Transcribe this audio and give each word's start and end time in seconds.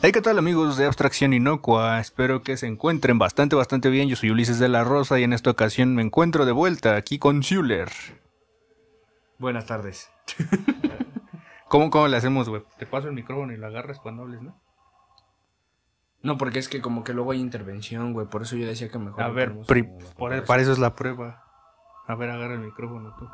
Hey, 0.00 0.12
¿qué 0.12 0.20
tal 0.20 0.38
amigos 0.38 0.76
de 0.76 0.86
Abstracción 0.86 1.32
Inocua? 1.32 1.98
Espero 1.98 2.42
que 2.42 2.56
se 2.56 2.66
encuentren 2.66 3.18
bastante, 3.18 3.56
bastante 3.56 3.90
bien. 3.90 4.08
Yo 4.08 4.16
soy 4.16 4.30
Ulises 4.30 4.58
de 4.58 4.68
la 4.68 4.84
Rosa 4.84 5.18
y 5.18 5.24
en 5.24 5.32
esta 5.32 5.50
ocasión 5.50 5.94
me 5.94 6.02
encuentro 6.02 6.46
de 6.46 6.52
vuelta 6.52 6.94
aquí 6.96 7.18
con 7.18 7.40
Schuller. 7.42 7.90
Buenas 9.38 9.66
tardes. 9.66 10.10
¿Cómo, 11.68 11.90
cómo 11.90 12.06
le 12.08 12.16
hacemos, 12.16 12.48
güey? 12.48 12.62
Te 12.78 12.86
paso 12.86 13.08
el 13.08 13.14
micrófono 13.14 13.52
y 13.52 13.56
lo 13.56 13.66
agarras 13.66 13.98
cuando 13.98 14.22
hables, 14.22 14.40
¿no? 14.40 14.60
No, 16.22 16.38
porque 16.38 16.58
es 16.60 16.68
que 16.68 16.80
como 16.80 17.04
que 17.04 17.12
luego 17.12 17.32
hay 17.32 17.40
intervención, 17.40 18.12
güey. 18.12 18.26
Por 18.28 18.42
eso 18.42 18.56
yo 18.56 18.66
decía 18.66 18.88
que 18.90 18.98
mejor. 18.98 19.22
A 19.22 19.28
ver, 19.28 19.56
pri- 19.66 19.88
por- 20.16 20.44
para 20.44 20.62
eso 20.62 20.72
es 20.72 20.78
la 20.78 20.94
prueba. 20.94 21.44
A 22.06 22.14
ver, 22.14 22.30
agarra 22.30 22.54
el 22.54 22.60
micrófono 22.60 23.14
tú. 23.18 23.28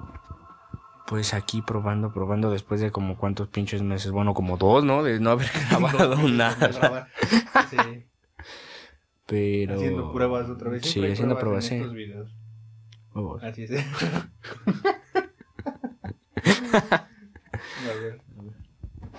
Pues 1.07 1.34
aquí 1.34 1.61
probando, 1.62 2.12
probando 2.12 2.50
después 2.50 2.80
de 2.80 2.91
como 2.91 3.16
cuántos 3.18 3.48
pinches 3.48 3.82
meses. 3.82 4.11
Bueno, 4.11 4.32
como 4.34 4.57
dos, 4.57 4.84
¿no? 4.84 5.02
De 5.02 5.20
no 5.20 5.30
haber 5.30 5.48
grabado 5.70 6.16
nada. 6.28 7.09
Sí. 7.70 7.77
Pero. 9.27 9.75
Haciendo 9.75 10.12
pruebas 10.12 10.48
otra 10.48 10.70
vez. 10.70 10.83
Sí, 10.83 10.91
Siempre 10.92 11.12
haciendo 11.12 11.38
pruebas, 11.38 11.64
en 11.66 11.69
sí. 11.70 11.77
estos 11.77 11.92
videos. 11.95 12.30
Huevos. 13.14 13.42
Así 13.45 13.64
es. 13.64 13.70
A 16.75 17.06
ver. 18.00 18.20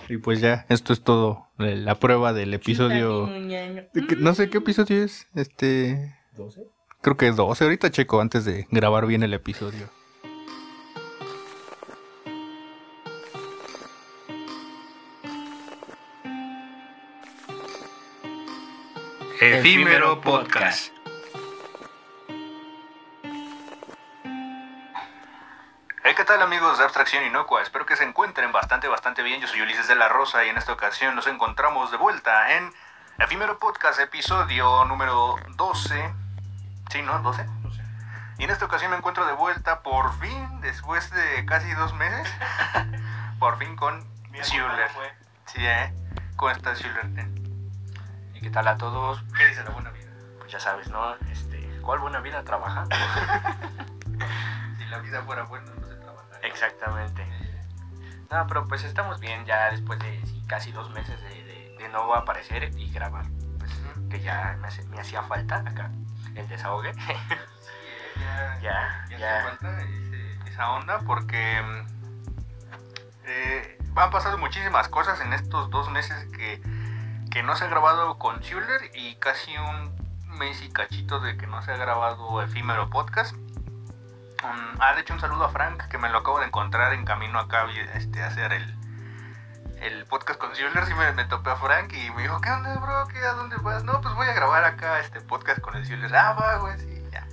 Y 0.08 0.18
pues 0.18 0.40
ya, 0.40 0.66
esto 0.68 0.92
es 0.92 1.02
todo. 1.02 1.46
La 1.58 1.96
prueba 1.96 2.32
del 2.32 2.54
episodio. 2.54 3.26
¿De 3.26 3.88
qué- 4.08 4.16
No 4.16 4.34
sé 4.34 4.50
qué 4.50 4.58
episodio 4.58 5.02
es. 5.02 5.26
Este. 5.34 6.14
¿12? 6.36 6.64
Creo 7.00 7.16
que 7.16 7.30
12. 7.32 7.64
Ahorita 7.64 7.90
checo 7.90 8.20
antes 8.20 8.44
de 8.44 8.66
grabar 8.70 9.06
bien 9.06 9.22
el 9.22 9.34
episodio. 9.34 9.88
Efímero 19.66 20.20
Podcast. 20.20 20.92
Hey, 26.04 26.14
¿qué 26.16 26.24
tal 26.24 26.40
amigos 26.40 26.78
de 26.78 26.84
Abstracción 26.84 27.24
Inocua? 27.24 27.62
Espero 27.62 27.84
que 27.84 27.96
se 27.96 28.04
encuentren 28.04 28.52
bastante, 28.52 28.86
bastante 28.86 29.24
bien. 29.24 29.40
Yo 29.40 29.48
soy 29.48 29.62
Ulises 29.62 29.88
de 29.88 29.96
la 29.96 30.08
Rosa 30.08 30.44
y 30.44 30.50
en 30.50 30.56
esta 30.56 30.72
ocasión 30.72 31.16
nos 31.16 31.26
encontramos 31.26 31.90
de 31.90 31.96
vuelta 31.96 32.56
en 32.56 32.72
Efímero 33.18 33.58
Podcast, 33.58 33.98
episodio 33.98 34.84
número 34.84 35.34
12. 35.56 36.14
Sí, 36.90 37.02
¿no? 37.02 37.20
¿12? 37.24 37.44
Y 38.38 38.44
en 38.44 38.50
esta 38.50 38.66
ocasión 38.66 38.92
me 38.92 38.98
encuentro 38.98 39.26
de 39.26 39.32
vuelta 39.32 39.82
por 39.82 40.16
fin, 40.20 40.60
después 40.60 41.10
de 41.10 41.44
casi 41.44 41.72
dos 41.72 41.92
meses, 41.94 42.32
por 43.40 43.58
fin 43.58 43.74
con 43.74 44.00
Schuller. 44.32 44.90
Sí, 45.46 45.58
¿eh? 45.58 45.92
¿Cómo 46.36 46.52
estás, 46.52 46.78
Schuller? 46.78 47.35
¿Y 48.36 48.40
qué 48.40 48.50
tal 48.50 48.68
a 48.68 48.76
todos? 48.76 49.22
¿Qué 49.36 49.46
dice 49.46 49.62
la 49.64 49.70
buena 49.70 49.90
vida? 49.90 50.10
Pues 50.38 50.52
ya 50.52 50.60
sabes, 50.60 50.88
¿no? 50.90 51.14
Este, 51.30 51.58
¿cuál 51.82 52.00
buena 52.00 52.20
vida 52.20 52.42
trabaja? 52.44 52.84
Si 54.78 54.84
la 54.86 54.98
vida 55.00 55.22
fuera 55.22 55.42
buena, 55.44 55.70
no 55.80 55.86
se 55.86 55.94
trabajaría. 55.96 56.48
Exactamente. 56.48 57.26
No, 58.30 58.46
pero 58.46 58.66
pues 58.68 58.84
estamos 58.84 59.18
bien 59.20 59.44
ya 59.44 59.70
después 59.70 59.98
de 59.98 60.20
sí, 60.26 60.42
casi 60.46 60.70
dos 60.72 60.90
meses 60.90 61.20
de, 61.22 61.28
de, 61.44 61.76
de 61.78 61.88
no 61.88 62.14
aparecer 62.14 62.70
y 62.78 62.90
grabar. 62.92 63.24
Pues 63.58 63.70
que 64.10 64.20
ya 64.20 64.56
me, 64.60 64.68
hace- 64.68 64.84
me 64.84 65.00
hacía 65.00 65.22
falta 65.22 65.56
acá 65.56 65.90
el 66.34 66.46
desahogue. 66.48 66.92
ya, 68.16 68.58
ya, 68.62 69.06
ya, 69.10 69.18
ya. 69.18 69.38
hace 69.38 69.48
falta 69.58 69.82
ese- 69.82 70.38
esa 70.50 70.70
onda 70.72 70.98
porque 71.00 71.60
eh, 73.24 73.78
han 73.96 74.10
pasado 74.10 74.38
muchísimas 74.38 74.88
cosas 74.88 75.20
en 75.20 75.32
estos 75.32 75.70
dos 75.70 75.90
meses 75.90 76.24
que, 76.36 76.60
que 77.36 77.42
no 77.42 77.54
se 77.54 77.64
ha 77.64 77.68
grabado 77.68 78.16
con 78.16 78.40
Schuller 78.40 78.90
y 78.94 79.16
casi 79.16 79.54
un 79.58 79.94
mes 80.38 80.62
y 80.62 80.70
cachito 80.70 81.20
de 81.20 81.36
que 81.36 81.46
no 81.46 81.60
se 81.60 81.70
ha 81.70 81.76
grabado 81.76 82.40
efímero 82.40 82.88
podcast. 82.88 83.36
Um, 84.42 84.80
ah, 84.80 84.94
de 84.94 85.02
hecho 85.02 85.12
un 85.12 85.20
saludo 85.20 85.44
a 85.44 85.50
Frank 85.50 85.86
que 85.88 85.98
me 85.98 86.08
lo 86.08 86.20
acabo 86.20 86.40
de 86.40 86.46
encontrar 86.46 86.94
en 86.94 87.04
camino 87.04 87.38
acá 87.38 87.66
este, 87.92 88.22
a 88.22 88.28
hacer 88.28 88.54
el, 88.54 88.74
el 89.82 90.06
podcast 90.06 90.40
con 90.40 90.54
Schuller. 90.54 90.86
Me, 90.96 91.12
me 91.12 91.26
topé 91.26 91.50
a 91.50 91.56
Frank 91.56 91.92
y 91.92 92.10
me 92.12 92.22
dijo, 92.22 92.40
¿qué 92.40 92.50
onda, 92.50 92.74
bro? 92.78 93.06
¿Qué, 93.08 93.18
¿A 93.18 93.34
dónde 93.34 93.56
vas? 93.56 93.84
No, 93.84 94.00
pues 94.00 94.14
voy 94.14 94.28
a 94.28 94.32
grabar 94.32 94.64
acá 94.64 94.98
este 95.00 95.20
podcast 95.20 95.60
con 95.60 95.76
el 95.76 95.84
Schuller. 95.84 96.16
Ah, 96.16 96.32
va, 96.32 96.56
güey, 96.56 96.78
sí, 96.78 97.02
ya. 97.12 97.26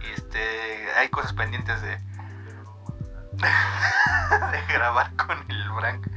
Y 0.00 0.10
este, 0.16 0.90
hay 0.96 1.08
cosas 1.10 1.32
pendientes 1.32 1.80
de, 1.80 1.90
de 3.36 4.62
grabar 4.66 5.14
con 5.14 5.48
el 5.48 5.70
Frank. 5.78 6.08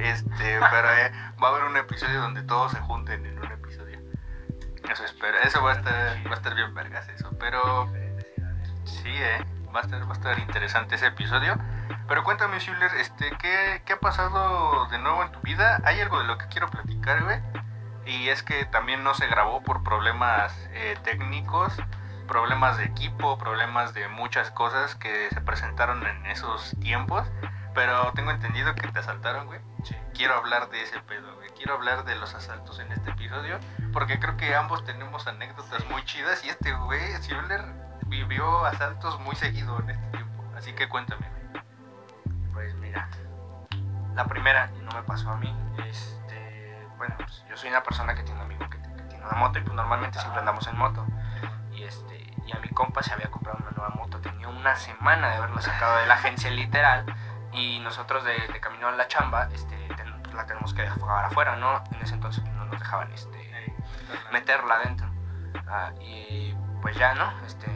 Este, 0.00 0.58
pero 0.70 0.92
eh, 0.92 1.12
va 1.42 1.48
a 1.48 1.50
haber 1.50 1.64
un 1.64 1.76
episodio 1.76 2.20
donde 2.20 2.42
todos 2.42 2.72
se 2.72 2.80
junten 2.80 3.24
en 3.26 3.38
un 3.38 3.52
episodio. 3.52 4.00
Eso 4.90 5.04
espero. 5.04 5.38
Eso 5.42 5.62
va 5.62 5.72
a 5.72 5.74
estar, 5.74 6.26
va 6.26 6.32
a 6.32 6.34
estar 6.34 6.54
bien 6.54 6.74
vergas 6.74 7.08
eso. 7.08 7.30
Pero 7.38 7.92
sí, 8.84 9.08
eh, 9.08 9.44
va 9.74 9.80
a 9.80 9.82
estar, 9.82 10.02
va 10.02 10.10
a 10.10 10.16
estar 10.16 10.38
interesante 10.38 10.94
ese 10.94 11.06
episodio. 11.06 11.58
Pero 12.08 12.24
cuéntame, 12.24 12.58
Schuller, 12.58 12.92
este, 12.96 13.30
¿qué, 13.38 13.82
¿qué 13.84 13.92
ha 13.92 14.00
pasado 14.00 14.86
de 14.86 14.98
nuevo 14.98 15.22
en 15.22 15.32
tu 15.32 15.40
vida? 15.40 15.80
Hay 15.84 16.00
algo 16.00 16.18
de 16.18 16.26
lo 16.26 16.38
que 16.38 16.46
quiero 16.48 16.68
platicar, 16.68 17.22
güey. 17.22 17.40
Y 18.06 18.28
es 18.28 18.42
que 18.42 18.64
también 18.64 19.04
no 19.04 19.14
se 19.14 19.26
grabó 19.26 19.62
por 19.62 19.84
problemas 19.84 20.52
eh, 20.72 20.96
técnicos, 21.04 21.74
problemas 22.30 22.78
de 22.78 22.84
equipo, 22.84 23.36
problemas 23.38 23.92
de 23.92 24.06
muchas 24.08 24.52
cosas 24.52 24.94
que 24.94 25.28
se 25.30 25.40
presentaron 25.40 26.06
en 26.06 26.26
esos 26.26 26.76
tiempos. 26.80 27.26
Pero 27.74 28.12
tengo 28.14 28.30
entendido 28.30 28.72
que 28.76 28.86
te 28.86 29.00
asaltaron, 29.00 29.46
güey. 29.46 29.60
Quiero 30.14 30.34
hablar 30.34 30.70
de 30.70 30.80
ese 30.80 31.00
pedo, 31.00 31.34
güey. 31.34 31.50
Quiero 31.56 31.74
hablar 31.74 32.04
de 32.04 32.14
los 32.14 32.32
asaltos 32.34 32.78
en 32.78 32.92
este 32.92 33.10
episodio. 33.10 33.58
Porque 33.92 34.20
creo 34.20 34.36
que 34.36 34.54
ambos 34.54 34.84
tenemos 34.84 35.26
anécdotas 35.26 35.84
muy 35.90 36.04
chidas. 36.04 36.44
Y 36.44 36.50
este 36.50 36.72
güey, 36.72 37.00
Schuller, 37.20 37.64
vivió 38.06 38.64
asaltos 38.64 39.18
muy 39.20 39.34
seguido 39.34 39.80
en 39.80 39.90
este 39.90 40.06
tiempo. 40.18 40.44
Así 40.56 40.72
que 40.72 40.88
cuéntame, 40.88 41.26
güey. 41.28 41.64
Pues 42.52 42.74
mira, 42.76 43.08
la 44.14 44.24
primera, 44.26 44.70
y 44.78 44.82
no 44.82 44.92
me 44.92 45.02
pasó 45.02 45.30
a 45.30 45.36
mí, 45.36 45.52
este, 45.88 46.86
bueno, 46.96 47.16
pues 47.18 47.44
yo 47.48 47.56
soy 47.56 47.70
una 47.70 47.82
persona 47.82 48.14
que 48.14 48.22
tiene 48.22 48.38
un 48.38 48.46
amigo 48.46 48.70
que, 48.70 48.80
que 48.80 49.02
tiene 49.08 49.24
una 49.24 49.36
moto 49.36 49.58
y 49.58 49.62
pues 49.62 49.74
normalmente 49.74 50.18
siempre 50.20 50.38
andamos 50.38 50.66
en 50.68 50.76
moto. 50.76 51.04
Y 51.72 51.84
este, 51.84 52.19
y 52.52 52.56
a 52.56 52.60
mi 52.60 52.68
compa 52.68 53.02
se 53.02 53.12
había 53.12 53.30
comprado 53.30 53.58
una 53.60 53.70
nueva 53.70 53.94
moto, 53.94 54.18
tenía 54.20 54.48
una 54.48 54.74
semana 54.76 55.28
de 55.30 55.36
haberla 55.36 55.60
sacado 55.62 55.98
de 55.98 56.06
la 56.06 56.14
agencia 56.14 56.50
literal 56.50 57.04
y 57.52 57.78
nosotros 57.80 58.24
de, 58.24 58.34
de 58.48 58.60
camino 58.60 58.88
a 58.88 58.92
la 58.92 59.06
chamba, 59.08 59.48
este, 59.52 59.76
ten- 59.96 60.22
la 60.34 60.46
tenemos 60.46 60.74
que 60.74 60.82
dejar 60.82 61.24
afuera, 61.24 61.56
¿no? 61.56 61.82
En 61.92 62.02
ese 62.02 62.14
entonces 62.14 62.42
no 62.44 62.64
nos 62.66 62.78
dejaban, 62.78 63.12
este, 63.12 63.74
meterla 64.32 64.74
adentro. 64.76 65.08
Ah, 65.68 65.92
y 66.00 66.54
pues 66.82 66.96
ya, 66.96 67.14
¿no? 67.14 67.32
Este, 67.46 67.66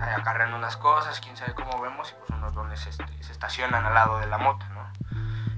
acarrean 0.00 0.54
unas 0.54 0.76
cosas, 0.76 1.20
quién 1.20 1.36
sabe 1.36 1.54
cómo 1.54 1.80
vemos, 1.80 2.10
y 2.10 2.14
pues 2.14 2.30
unos 2.30 2.54
dones 2.54 2.86
este, 2.86 3.22
se 3.22 3.32
estacionan 3.32 3.84
al 3.86 3.94
lado 3.94 4.18
de 4.18 4.26
la 4.26 4.38
moto, 4.38 4.64
¿no? 4.70 4.90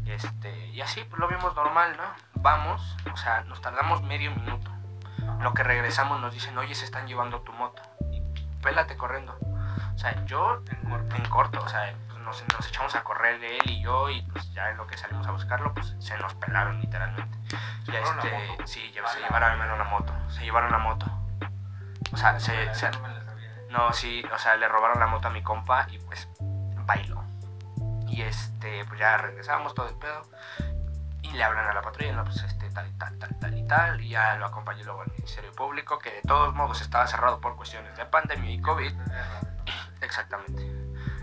Este, 0.06 0.66
y 0.69 0.81
así, 0.81 1.05
pues 1.09 1.19
lo 1.21 1.28
vimos 1.28 1.55
normal, 1.55 1.97
¿no? 1.97 2.05
Vamos, 2.43 2.97
o 3.12 3.16
sea, 3.16 3.43
nos 3.44 3.61
tardamos 3.61 4.03
medio 4.03 4.31
minuto. 4.32 4.71
Lo 5.41 5.55
que 5.55 5.62
regresamos 5.62 6.21
nos 6.21 6.32
dicen, 6.34 6.56
oye, 6.59 6.75
se 6.75 6.84
están 6.84 7.06
llevando 7.06 7.41
tu 7.41 7.53
moto. 7.53 7.82
Y 8.62 8.65
pélate 8.65 8.97
corriendo. 8.97 9.37
O 9.95 9.99
sea, 9.99 10.25
yo 10.25 10.62
en 11.17 11.25
corto, 11.28 11.61
o 11.61 11.69
sea, 11.69 11.93
pues, 12.09 12.19
nos, 12.21 12.45
nos 12.53 12.69
echamos 12.69 12.95
a 12.95 13.03
correr 13.03 13.43
él 13.43 13.71
y 13.71 13.83
yo, 13.83 14.09
y 14.09 14.23
pues 14.23 14.53
ya 14.53 14.71
en 14.71 14.77
lo 14.77 14.87
que 14.87 14.97
salimos 14.97 15.27
a 15.27 15.33
buscarlo, 15.33 15.75
pues 15.75 15.95
se 15.99 16.17
nos 16.19 16.34
pelaron 16.34 16.81
literalmente. 16.81 17.39
La 17.87 17.99
este, 18.00 18.67
sí, 18.67 18.81
se 19.09 19.21
llevaron 19.21 19.78
la 19.78 19.84
moto, 19.84 20.12
se 20.31 20.43
llevaron 20.45 20.71
la 20.71 20.78
moto. 20.78 21.06
O 22.12 22.17
sea, 22.17 22.39
se, 22.41 22.73
se- 22.75 22.91
no, 23.71 23.93
sí, 23.93 24.23
o 24.33 24.39
sea, 24.39 24.56
le 24.56 24.69
robaron 24.69 25.00
la 25.00 25.06
moto 25.06 25.29
a 25.29 25.31
mi 25.31 25.43
compa 25.43 25.87
y 25.91 25.99
pues 25.99 26.29
bailó. 26.87 27.23
Y 28.06 28.23
este, 28.23 28.84
pues 28.84 29.00
ya 29.00 29.17
regresamos 29.17 29.75
todo 29.75 29.89
el 29.89 29.97
pedo. 29.97 30.23
Le 31.32 31.43
hablan 31.43 31.67
a 31.67 31.73
la 31.73 31.82
patrulla, 31.82 32.12
no, 32.12 32.25
pues 32.25 32.43
este, 32.43 32.69
tal 32.70 32.87
y 32.88 32.93
tal, 32.93 33.19
tal, 33.19 33.38
tal 33.38 33.58
y 33.58 33.67
tal. 33.67 34.00
Y 34.00 34.11
ya 34.11 34.37
lo 34.37 34.46
acompañé 34.46 34.84
luego 34.84 35.02
al 35.02 35.11
Ministerio 35.12 35.52
Público, 35.52 35.99
que 35.99 36.11
de 36.11 36.23
todos 36.23 36.55
modos 36.55 36.81
estaba 36.81 37.06
cerrado 37.06 37.40
por 37.40 37.56
cuestiones 37.56 37.96
de 37.96 38.05
pandemia 38.05 38.50
y 38.50 38.61
COVID. 38.61 38.93
Exactamente. 40.02 40.62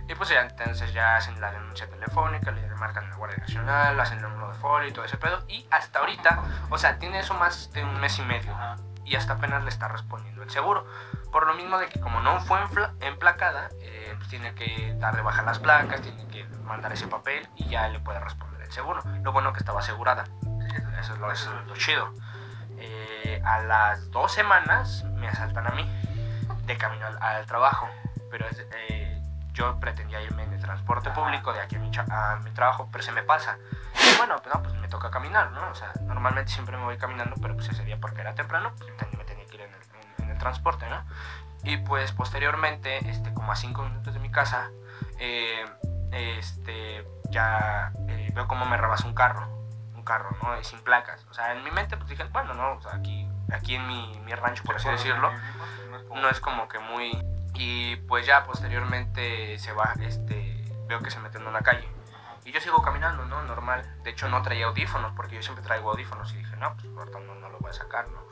Y 0.07 0.15
pues 0.15 0.29
ya 0.29 0.41
entonces 0.41 0.91
ya 0.91 1.17
hacen 1.17 1.39
la 1.39 1.51
denuncia 1.51 1.87
telefónica, 1.87 2.49
le 2.49 2.67
marcan 2.75 3.05
a 3.05 3.09
la 3.09 3.15
Guardia 3.15 3.37
Nacional, 3.37 3.99
hacen 3.99 4.17
el 4.17 4.23
número 4.23 4.51
de 4.51 4.57
folio 4.57 4.89
y 4.89 4.91
todo 4.91 5.05
ese 5.05 5.17
pedo. 5.17 5.43
Y 5.47 5.67
hasta 5.69 5.99
ahorita, 5.99 6.41
o 6.71 6.77
sea, 6.79 6.97
tiene 6.97 7.19
eso 7.19 7.35
más 7.35 7.71
de 7.73 7.83
un 7.83 7.99
mes 7.99 8.17
y 8.17 8.23
medio. 8.23 8.55
Y 9.05 9.15
hasta 9.15 9.33
apenas 9.33 9.63
le 9.63 9.69
está 9.69 9.87
respondiendo 9.87 10.41
el 10.41 10.49
seguro. 10.49 10.85
Por 11.31 11.45
lo 11.45 11.53
mismo 11.53 11.77
de 11.77 11.89
que 11.89 11.99
como 11.99 12.21
no 12.21 12.39
fue 12.41 12.59
emplacada, 13.01 13.69
eh, 13.81 14.15
pues 14.17 14.29
tiene 14.29 14.55
que 14.55 14.95
dar 14.97 15.15
de 15.15 15.21
baja 15.21 15.43
las 15.43 15.59
placas, 15.59 16.01
tiene 16.01 16.27
que 16.27 16.43
mandar 16.63 16.91
ese 16.91 17.07
papel 17.07 17.47
y 17.55 17.69
ya 17.69 17.87
le 17.89 17.99
puede 17.99 18.19
responder 18.19 18.48
el 18.69 18.73
seguro. 18.73 19.01
Lo 19.23 19.31
bueno 19.31 19.51
que 19.51 19.59
estaba 19.59 19.79
asegurada. 19.79 20.25
Eso 20.99 21.13
es 21.13 21.19
lo, 21.19 21.31
eso 21.31 21.59
es 21.59 21.67
lo 21.67 21.75
chido. 21.75 22.13
Eh, 22.77 23.41
a 23.43 23.59
las 23.63 24.09
dos 24.11 24.31
semanas 24.31 25.03
me 25.15 25.27
asaltan 25.27 25.67
a 25.67 25.71
mí 25.71 25.83
de 26.65 26.77
camino 26.77 27.07
al, 27.07 27.21
al 27.21 27.45
trabajo. 27.45 27.89
Pero 28.31 28.47
es, 28.47 28.65
eh, 28.89 29.21
yo 29.53 29.79
pretendía 29.79 30.21
irme 30.21 30.43
en 30.43 30.53
el 30.53 30.61
transporte 30.61 31.09
público 31.09 31.51
de 31.51 31.61
aquí 31.61 31.75
a 31.75 31.79
mi, 31.79 31.91
a 31.97 32.35
mi 32.43 32.51
trabajo, 32.51 32.87
pero 32.91 33.03
se 33.03 33.11
me 33.11 33.23
pasa. 33.23 33.57
Y 33.95 34.17
bueno, 34.17 34.35
pues, 34.41 34.55
no, 34.55 34.61
pues 34.61 34.75
me 34.75 34.87
toca 34.87 35.09
caminar, 35.09 35.51
¿no? 35.51 35.69
O 35.69 35.75
sea, 35.75 35.91
normalmente 36.03 36.51
siempre 36.51 36.77
me 36.77 36.83
voy 36.83 36.97
caminando, 36.97 37.35
pero 37.41 37.55
pues 37.55 37.69
ese 37.69 37.83
día 37.83 37.97
porque 37.99 38.21
era 38.21 38.35
temprano, 38.35 38.71
pues 38.77 38.89
me 39.17 39.23
tenía 39.25 39.45
que 39.45 39.55
ir 39.55 39.61
en 39.61 39.71
el, 39.73 40.23
en 40.23 40.29
el 40.31 40.37
transporte, 40.37 40.87
¿no? 40.89 41.03
Y 41.63 41.77
pues 41.77 42.11
posteriormente, 42.11 43.09
este, 43.09 43.33
como 43.33 43.51
a 43.51 43.55
cinco 43.55 43.83
minutos 43.83 44.13
de 44.13 44.19
mi 44.19 44.31
casa, 44.31 44.69
eh, 45.17 45.65
este, 46.11 47.05
ya 47.29 47.91
eh, 48.07 48.31
veo 48.33 48.47
cómo 48.47 48.65
me 48.65 48.77
rebasa 48.77 49.07
un 49.07 49.13
carro, 49.13 49.47
un 49.95 50.03
carro, 50.03 50.29
¿no? 50.43 50.59
Y 50.59 50.63
sin 50.63 50.79
placas. 50.79 51.25
O 51.29 51.33
sea, 51.33 51.53
en 51.53 51.63
mi 51.63 51.71
mente 51.71 51.97
pues 51.97 52.09
dije, 52.09 52.23
bueno, 52.25 52.53
no, 52.53 52.73
o 52.73 52.81
sea, 52.81 52.95
aquí, 52.95 53.27
aquí 53.51 53.75
en 53.75 53.87
mi, 53.87 54.19
mi 54.25 54.33
rancho, 54.33 54.63
por 54.63 54.75
así 54.75 54.89
decirlo, 54.89 55.31
no 56.13 56.29
es 56.29 56.39
como 56.39 56.67
que 56.67 56.79
muy... 56.79 57.11
Y 57.53 57.97
pues 58.07 58.25
ya 58.25 58.45
posteriormente 58.45 59.57
se 59.59 59.73
va, 59.73 59.93
este, 60.01 60.63
veo 60.87 60.99
que 60.99 61.11
se 61.11 61.19
mete 61.19 61.37
en 61.37 61.47
una 61.47 61.61
calle. 61.61 61.87
Y 62.45 62.51
yo 62.51 62.61
sigo 62.61 62.81
caminando, 62.81 63.25
¿no? 63.25 63.43
Normal. 63.43 63.85
De 64.03 64.11
hecho 64.11 64.27
no 64.29 64.41
traía 64.41 64.65
audífonos, 64.67 65.13
porque 65.15 65.35
yo 65.35 65.41
siempre 65.41 65.63
traigo 65.63 65.91
audífonos. 65.91 66.33
Y 66.33 66.37
dije, 66.37 66.55
no, 66.55 66.73
pues 66.75 66.87
ahorita 66.97 67.19
no, 67.19 67.35
no 67.35 67.49
lo 67.49 67.59
voy 67.59 67.69
a 67.69 67.73
sacar, 67.73 68.07
¿no? 68.09 68.23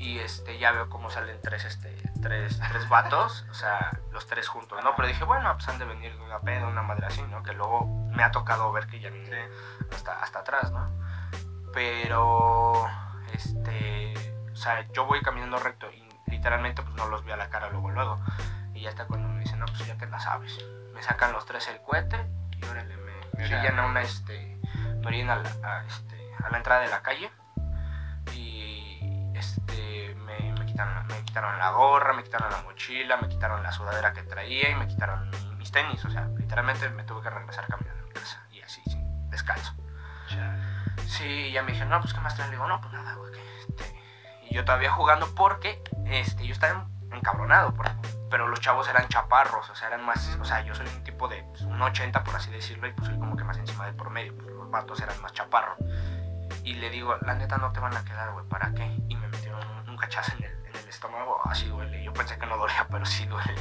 Y 0.00 0.18
este 0.18 0.58
ya 0.58 0.72
veo 0.72 0.88
cómo 0.88 1.10
salen 1.10 1.38
tres 1.42 1.66
este 1.66 1.94
tres, 2.22 2.58
tres 2.58 2.88
vatos, 2.88 3.44
o 3.50 3.54
sea, 3.54 3.90
los 4.12 4.26
tres 4.26 4.48
juntos, 4.48 4.82
¿no? 4.82 4.96
Pero 4.96 5.06
dije, 5.06 5.24
bueno, 5.24 5.52
pues 5.54 5.68
han 5.68 5.78
de 5.78 5.84
venir 5.84 6.16
de 6.16 6.22
una 6.22 6.40
peda, 6.40 6.66
una 6.66 6.80
madre 6.80 7.06
así, 7.06 7.22
¿no? 7.22 7.42
Que 7.42 7.52
luego 7.52 7.86
me 8.08 8.22
ha 8.22 8.30
tocado 8.30 8.72
ver 8.72 8.86
que 8.86 8.98
ya 8.98 9.10
viene 9.10 9.46
hasta, 9.92 10.20
hasta 10.22 10.38
atrás, 10.38 10.72
¿no? 10.72 10.90
Pero 11.74 12.88
este, 13.34 14.14
o 14.50 14.56
sea, 14.56 14.88
yo 14.92 15.04
voy 15.04 15.20
caminando 15.20 15.58
recto 15.58 15.86
y 15.92 16.02
literalmente 16.30 16.82
pues 16.82 16.94
no 16.94 17.06
los 17.08 17.22
vi 17.22 17.32
a 17.32 17.36
la 17.36 17.50
cara 17.50 17.68
luego 17.68 17.90
luego. 17.90 18.18
Y 18.72 18.80
ya 18.80 18.88
está 18.88 19.06
cuando 19.06 19.28
me 19.28 19.40
dicen, 19.40 19.58
"No, 19.58 19.66
pues 19.66 19.86
ya 19.86 19.98
te 19.98 20.06
la 20.06 20.18
sabes." 20.18 20.58
Me 20.94 21.02
sacan 21.02 21.32
los 21.32 21.44
tres 21.44 21.68
el 21.68 21.80
cohete 21.82 22.26
y 22.56 22.64
órale, 22.64 22.96
me, 22.96 23.12
me 23.36 23.44
orillan 23.44 23.78
a 23.78 23.86
una 23.86 24.00
este 24.00 24.58
me 25.04 25.30
a 25.30 25.34
a, 25.34 25.84
este, 25.84 26.34
a 26.42 26.50
la 26.50 26.56
entrada 26.56 26.80
de 26.80 26.88
la 26.88 27.02
calle 27.02 27.30
quitaron, 30.80 31.06
me 31.06 31.24
quitaron 31.24 31.58
la 31.58 31.70
gorra, 31.70 32.12
me 32.12 32.22
quitaron 32.22 32.50
la 32.50 32.62
mochila, 32.62 33.16
me 33.18 33.28
quitaron 33.28 33.62
la 33.62 33.72
sudadera 33.72 34.12
que 34.12 34.22
traía 34.22 34.70
y 34.70 34.74
me 34.74 34.86
quitaron 34.86 35.30
mis 35.58 35.70
tenis. 35.70 36.04
O 36.04 36.10
sea, 36.10 36.28
literalmente 36.36 36.88
me 36.90 37.04
tuve 37.04 37.22
que 37.22 37.30
regresar 37.30 37.66
caminando 37.66 38.02
a 38.02 38.06
mi 38.06 38.12
casa 38.12 38.46
y 38.50 38.60
así, 38.60 38.82
sin 38.86 39.30
descalzo. 39.30 39.74
Sí, 41.06 41.50
ya 41.52 41.62
me 41.62 41.72
dijeron, 41.72 41.90
no, 41.90 42.00
pues 42.00 42.14
¿qué 42.14 42.20
más 42.20 42.34
traen? 42.34 42.50
Le 42.50 42.56
digo, 42.56 42.68
no, 42.68 42.80
pues 42.80 42.92
nada, 42.92 43.14
güey. 43.14 43.32
Este... 43.68 44.00
Y 44.48 44.54
yo 44.54 44.64
todavía 44.64 44.90
jugando 44.92 45.34
porque 45.34 45.82
este, 46.06 46.46
yo 46.46 46.52
estaba 46.52 46.86
encabronado, 47.12 47.74
por, 47.74 47.86
pero 48.30 48.46
los 48.46 48.60
chavos 48.60 48.88
eran 48.88 49.08
chaparros, 49.08 49.68
o 49.68 49.74
sea, 49.74 49.88
eran 49.88 50.04
más, 50.06 50.38
o 50.40 50.44
sea, 50.44 50.62
yo 50.62 50.74
soy 50.74 50.86
un 50.86 51.02
tipo 51.02 51.26
de 51.28 51.42
pues, 51.42 51.62
un 51.62 51.82
80, 51.82 52.22
por 52.22 52.36
así 52.36 52.50
decirlo, 52.50 52.86
y 52.86 52.92
pues 52.92 53.08
soy 53.08 53.18
como 53.18 53.36
que 53.36 53.42
más 53.42 53.58
encima 53.58 53.86
del 53.86 53.96
promedio, 53.96 54.34
pues 54.36 54.48
los 54.48 54.70
vatos 54.70 55.00
eran 55.00 55.20
más 55.20 55.32
chaparros. 55.32 55.76
Y 56.62 56.74
le 56.74 56.90
digo, 56.90 57.16
la 57.22 57.34
neta 57.34 57.58
no 57.58 57.72
te 57.72 57.80
van 57.80 57.96
a 57.96 58.04
quedar, 58.04 58.32
güey, 58.32 58.46
¿para 58.46 58.72
qué? 58.72 58.84
Y 59.08 59.16
me 59.16 59.26
metieron 59.28 59.60
un, 59.68 59.90
un 59.90 59.96
cachazo 59.96 60.32
en 60.38 60.44
el 60.44 60.60
estómago, 60.90 61.40
así 61.44 61.66
duele. 61.66 62.02
Yo 62.04 62.12
pensé 62.12 62.38
que 62.38 62.46
no 62.46 62.56
dolía, 62.56 62.86
pero 62.90 63.04
sí 63.06 63.26
duele. 63.26 63.54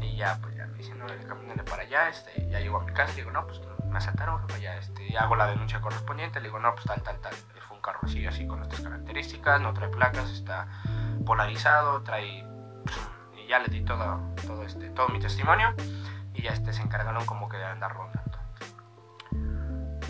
Y 0.00 0.16
ya, 0.16 0.38
pues 0.42 0.54
ya 0.54 0.66
me 0.66 0.78
dicen, 0.78 0.98
no, 0.98 1.06
camínale 1.26 1.62
para 1.64 1.82
allá, 1.82 2.08
este, 2.08 2.48
ya 2.48 2.60
llego 2.60 2.80
a 2.80 2.84
mi 2.84 2.92
casa, 2.92 3.14
digo, 3.14 3.30
no, 3.30 3.46
pues 3.46 3.60
me 3.88 3.96
asaltaron, 3.96 4.46
jefe, 4.46 4.60
ya, 4.60 4.76
este, 4.76 5.16
hago 5.16 5.36
la 5.36 5.46
denuncia 5.46 5.80
correspondiente, 5.80 6.40
le 6.40 6.48
digo, 6.48 6.58
no, 6.58 6.74
pues 6.74 6.84
tal, 6.84 7.02
tal, 7.02 7.18
tal, 7.20 7.34
fue 7.66 7.76
un 7.76 7.82
carro 7.82 8.00
así, 8.02 8.26
así, 8.26 8.46
con 8.46 8.62
estas 8.62 8.80
características, 8.80 9.60
no 9.60 9.72
trae 9.72 9.88
placas, 9.88 10.30
está 10.30 10.68
polarizado, 11.24 12.02
trae, 12.02 12.44
y 13.36 13.46
ya 13.48 13.58
le 13.60 13.68
di 13.68 13.84
todo, 13.84 14.20
todo, 14.46 14.62
este, 14.64 14.90
todo 14.90 15.08
mi 15.08 15.20
testimonio, 15.20 15.74
y 16.34 16.42
ya, 16.42 16.52
este, 16.52 16.72
se 16.72 16.82
encargaron 16.82 17.24
como 17.26 17.48
que 17.48 17.56
de 17.56 17.64
andar 17.64 17.94
rondando. 17.94 18.38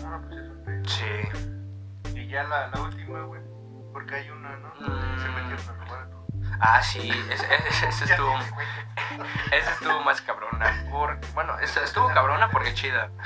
Ah, 0.05 0.19
pues 0.27 0.39
eso. 0.39 0.53
Sí. 0.85 2.15
Y 2.15 2.27
ya 2.27 2.43
la, 2.43 2.67
la 2.67 2.81
última, 2.81 3.21
güey. 3.21 3.48
Porque 3.91 4.15
hay 4.15 4.29
una, 4.29 4.55
¿no? 4.57 4.73
Se 4.75 5.29
metieron 5.29 5.59
a 5.59 6.09
tu. 6.09 6.19
Ah, 6.59 6.81
sí, 6.81 7.09
ese, 7.29 7.47
ese, 7.67 7.87
ese 7.87 8.05
estuvo, 8.11 8.37
ese 9.51 9.71
estuvo 9.71 10.03
más 10.03 10.21
cabrona, 10.21 10.85
porque, 10.91 11.27
bueno, 11.33 11.57
ese 11.59 11.83
estuvo 11.83 12.07
cabrona 12.13 12.49
porque 12.49 12.73
chida. 12.73 13.09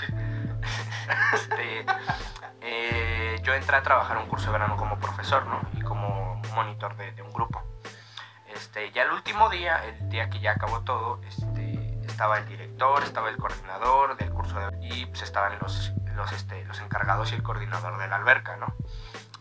Este, 1.34 1.86
eh, 2.62 3.36
yo 3.44 3.54
entré 3.54 3.76
a 3.76 3.84
trabajar 3.84 4.18
un 4.18 4.28
curso 4.28 4.46
de 4.48 4.54
verano 4.54 4.78
como 4.78 4.98
profesor, 4.98 5.46
¿no? 5.46 5.60
Y 5.74 5.82
como 5.82 6.42
monitor 6.56 6.96
de, 6.96 7.12
de, 7.12 7.22
un 7.22 7.34
grupo. 7.34 7.62
Este, 8.54 8.92
ya 8.92 9.04
el 9.04 9.12
último 9.12 9.50
día, 9.50 9.84
el 9.84 10.10
día 10.10 10.30
que 10.30 10.40
ya 10.40 10.52
acabó 10.52 10.80
todo, 10.82 11.20
este, 11.28 12.00
estaba 12.06 12.38
el 12.38 12.48
director, 12.48 13.04
estaba 13.04 13.30
el 13.30 13.38
coordinador 13.38 14.16
del 14.16 14.30
curso 14.30 14.58
de, 14.60 14.88
y 14.88 15.06
pues 15.08 15.24
estaban 15.24 15.58
los, 15.60 15.92
los, 16.16 16.32
este, 16.32 16.64
los 16.66 16.80
encargados 16.80 17.32
y 17.32 17.36
el 17.36 17.44
coordinador 17.44 17.98
de 17.98 18.08
la 18.08 18.16
alberca, 18.16 18.56
¿no? 18.58 18.68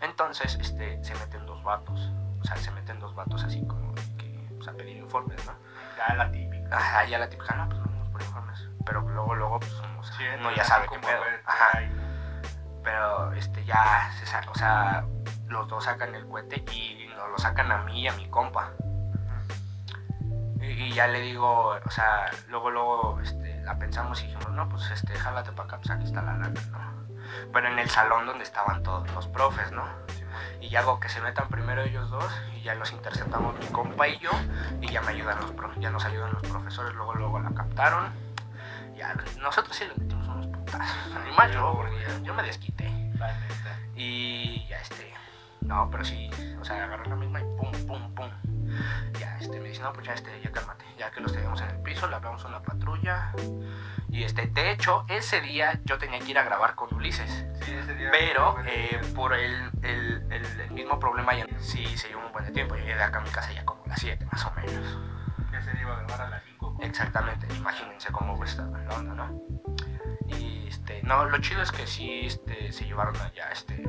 Entonces, 0.03 0.57
este, 0.61 1.03
se 1.03 1.15
meten 1.15 1.47
dos 1.47 1.63
vatos, 1.63 2.11
o 2.41 2.45
sea, 2.45 2.57
se 2.57 2.71
meten 2.73 2.99
dos 2.99 3.15
vatos 3.15 3.45
así 3.45 3.65
como 3.67 3.95
que, 4.19 4.49
pues, 4.57 4.69
a 4.69 4.73
pedir 4.73 4.97
informes, 4.97 5.45
¿no? 5.47 5.53
Ya 5.97 6.15
la 6.15 6.31
típica. 6.31 6.77
Ajá, 6.77 7.05
ya 7.05 7.19
la 7.19 7.29
típica, 7.29 7.55
no, 7.55 7.69
pues 7.69 7.81
vamos 7.81 8.09
por 8.11 8.23
informes. 8.23 8.69
Pero 8.85 9.01
luego, 9.03 9.35
luego, 9.35 9.61
pues 9.61 9.73
uno, 9.79 10.03
Sí, 10.03 10.25
uno 10.39 10.51
ya 10.55 10.65
sabe 10.65 10.87
qué 10.91 10.99
pedo. 10.99 11.21
ver, 11.21 11.43
Ajá. 11.47 11.81
Pero 12.83 13.33
este 13.35 13.65
ya 13.65 14.11
se 14.19 14.27
saca, 14.27 14.51
o 14.51 14.55
sea, 14.57 15.05
los 15.47 15.69
dos 15.69 15.85
sacan 15.85 16.15
el 16.17 16.27
cohete 16.27 16.65
y 16.73 17.07
nos 17.17 17.29
lo 17.31 17.39
sacan 17.39 17.71
a 17.71 17.85
mí 17.85 18.03
y 18.03 18.09
a 18.09 18.13
mi 18.15 18.29
compa. 18.29 18.73
Y, 20.61 20.65
y 20.65 20.93
ya 20.93 21.07
le 21.07 21.21
digo, 21.21 21.77
o 21.85 21.91
sea, 21.91 22.29
luego, 22.49 22.71
luego 22.71 23.21
este, 23.21 23.61
la 23.63 23.79
pensamos 23.79 24.21
y 24.23 24.27
dijimos, 24.27 24.51
no, 24.51 24.69
pues 24.69 24.91
este, 24.91 25.15
jálate 25.15 25.53
para 25.53 25.69
acá, 25.69 25.77
pues 25.79 25.91
aquí 25.91 26.05
está 26.05 26.23
la 26.23 26.33
lana, 26.33 26.49
¿no? 26.73 27.12
Pero 27.53 27.69
en 27.69 27.79
el 27.79 27.89
salón 27.89 28.27
donde 28.27 28.45
estaban 28.45 28.83
todos 28.83 29.11
los 29.13 29.27
profes, 29.29 29.71
¿no? 29.73 29.85
Y 30.61 30.69
ya 30.69 30.81
hago 30.81 31.01
que 31.01 31.09
se 31.09 31.21
metan 31.21 31.49
primero 31.49 31.83
ellos 31.83 32.09
dos 32.11 32.33
y 32.57 32.63
ya 32.63 32.75
los 32.75 32.93
interceptamos 32.93 33.59
mi 33.59 33.67
compa 33.67 34.09
y 34.09 34.19
yo 34.19 34.31
y 34.81 34.89
ya 34.89 35.03
me 35.03 35.11
ayudan 35.11 35.39
los 35.41 35.53
ya 35.79 35.91
nos 35.91 36.05
ayudan 36.05 36.33
los 36.33 36.43
profesores, 36.43 36.95
luego 36.95 37.15
luego 37.15 37.41
la 37.41 37.51
captaron. 37.51 38.13
Ya, 38.97 39.15
nosotros 39.41 39.77
sí 39.77 39.85
le 39.85 39.95
metimos 39.95 40.29
unos 40.29 40.47
putazos. 40.47 40.97
Y 41.29 41.37
más 41.37 41.53
yo, 41.53 41.73
porque 41.75 42.07
yo 42.23 42.35
me 42.35 42.43
desquité. 42.43 42.89
Y 43.97 44.67
ya 44.69 44.81
este. 44.81 45.13
No, 45.67 45.89
pero 45.91 46.05
sí, 46.05 46.31
o 46.61 46.65
sea, 46.65 46.85
agarré 46.85 47.09
la 47.09 47.17
misma 47.17 47.41
y 47.41 47.45
pum, 47.57 47.73
pum, 47.87 48.15
pum. 48.15 48.29
Ya 49.19 49.39
este 49.39 49.61
me 49.61 49.69
dice, 49.69 49.83
no, 49.83 49.93
pues 49.93 50.07
ya 50.07 50.15
este, 50.15 50.41
ya 50.43 50.51
cálmate. 50.51 50.85
Ya 50.99 51.11
que 51.11 51.21
los 51.21 51.33
teníamos 51.33 51.61
en 51.61 51.71
el 51.71 51.83
piso, 51.83 52.07
le 52.09 52.17
hablamos 52.17 52.45
a 52.45 52.49
una 52.49 52.63
patrulla. 52.63 53.33
Y 54.09 54.25
este, 54.25 54.47
de 54.47 54.73
hecho, 54.73 55.05
ese 55.09 55.41
día 55.41 55.81
yo 55.85 55.99
tenía 55.99 56.19
que 56.21 56.31
ir 56.31 56.39
a 56.39 56.45
grabar 56.45 56.75
con 56.75 56.93
Ulises. 56.95 57.47
Sí, 57.63 57.73
ese 57.73 57.95
día. 57.95 58.11
Pero 58.13 58.57
eh, 58.67 59.01
por 59.15 59.33
el, 59.35 59.71
el, 59.83 60.27
el- 60.33 60.61
el 60.61 60.71
mismo 60.73 60.99
problema, 60.99 61.35
ya, 61.35 61.47
sí 61.59 61.85
se 61.97 62.09
llevó 62.09 62.27
un 62.27 62.33
buen 62.33 62.45
de 62.45 62.51
tiempo. 62.53 62.75
Yo 62.77 62.83
llegué 62.85 63.03
acá 63.03 63.19
a 63.19 63.23
mi 63.23 63.31
casa 63.31 63.53
ya 63.53 63.65
como 63.65 63.83
a 63.85 63.89
las 63.89 64.01
7 64.01 64.25
más 64.31 64.45
o 64.47 64.53
menos. 64.53 64.99
Ya 65.51 65.61
se 65.63 65.79
iba 65.81 65.95
a 65.97 66.03
grabar 66.03 66.21
a 66.27 66.31
las 66.31 66.43
5. 66.45 66.79
Exactamente, 66.83 67.47
imagínense 67.55 68.11
cómo 68.13 68.43
está 68.45 68.65
la 68.65 68.97
onda, 68.97 69.15
¿no? 69.15 69.41
Y 70.29 70.67
este, 70.69 71.03
no, 71.03 71.25
lo 71.25 71.39
chido 71.39 71.63
es 71.63 71.71
que 71.73 71.87
sí 71.87 72.23
este, 72.25 72.73
se 72.73 72.85
llevaron 72.85 73.15
allá 73.17 73.51
este, 73.53 73.83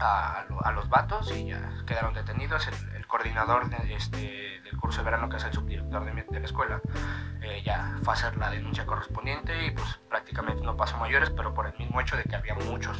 a, 0.00 0.44
lo- 0.48 0.64
a 0.64 0.72
los 0.72 0.88
vatos 0.88 1.30
y 1.32 1.46
ya 1.46 1.70
quedaron 1.86 2.14
detenidos. 2.14 2.66
El, 2.68 2.96
el 2.96 3.06
coordinador 3.06 3.68
de, 3.70 3.94
este, 3.94 4.60
del 4.62 4.76
curso 4.78 4.98
de 4.98 5.04
verano, 5.04 5.28
que 5.28 5.36
es 5.36 5.44
el 5.44 5.52
subdirector 5.52 6.04
de, 6.04 6.12
mi- 6.12 6.22
de 6.22 6.40
la 6.40 6.46
escuela, 6.46 6.80
eh, 7.42 7.62
ya 7.64 7.96
fue 8.02 8.12
a 8.12 8.16
hacer 8.16 8.36
la 8.36 8.50
denuncia 8.50 8.84
correspondiente 8.86 9.66
y 9.66 9.70
pues 9.70 9.98
prácticamente 10.08 10.62
no 10.62 10.76
pasó 10.76 10.96
mayores, 10.98 11.30
pero 11.30 11.54
por 11.54 11.66
el 11.66 11.76
mismo 11.78 12.00
hecho 12.00 12.16
de 12.16 12.24
que 12.24 12.36
había 12.36 12.54
muchos 12.54 12.98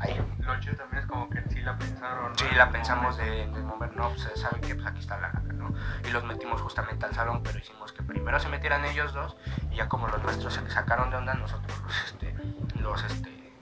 ahí. 0.00 0.18
Lo 0.40 0.58
chido 0.60 0.76
también 0.76 1.02
es 1.02 1.06
como 1.08 1.28
que 1.30 1.42
sí 1.50 1.60
la 1.60 1.76
pensaron. 1.78 2.32
¿no? 2.32 2.38
Sí, 2.38 2.46
la 2.56 2.70
pensamos 2.70 3.16
de, 3.16 3.24
de 3.46 3.60
mover, 3.62 3.94
no, 3.96 4.08
pues 4.10 4.30
saben 4.34 4.60
que 4.60 4.74
pues 4.74 4.86
aquí 4.86 5.00
está 5.00 5.18
la 5.18 5.28
lana, 5.32 5.52
¿no? 5.54 5.72
Y 6.06 6.10
los 6.10 6.24
metimos 6.24 6.60
justamente 6.60 7.06
al 7.06 7.14
salón, 7.14 7.42
pero 7.42 7.58
hicimos 7.58 7.92
que 7.92 8.02
primero 8.02 8.38
se 8.40 8.48
metieran 8.48 8.84
ellos 8.84 9.12
dos 9.14 9.36
y 9.70 9.76
ya 9.76 9.88
como 9.88 10.08
los 10.08 10.22
nuestros 10.22 10.52
se 10.54 10.68
sacaron 10.70 11.10
de 11.10 11.16
onda, 11.16 11.34
nosotros 11.34 11.80
los, 11.82 12.04
este, 12.04 12.34
los, 12.80 13.04
este, 13.04 13.52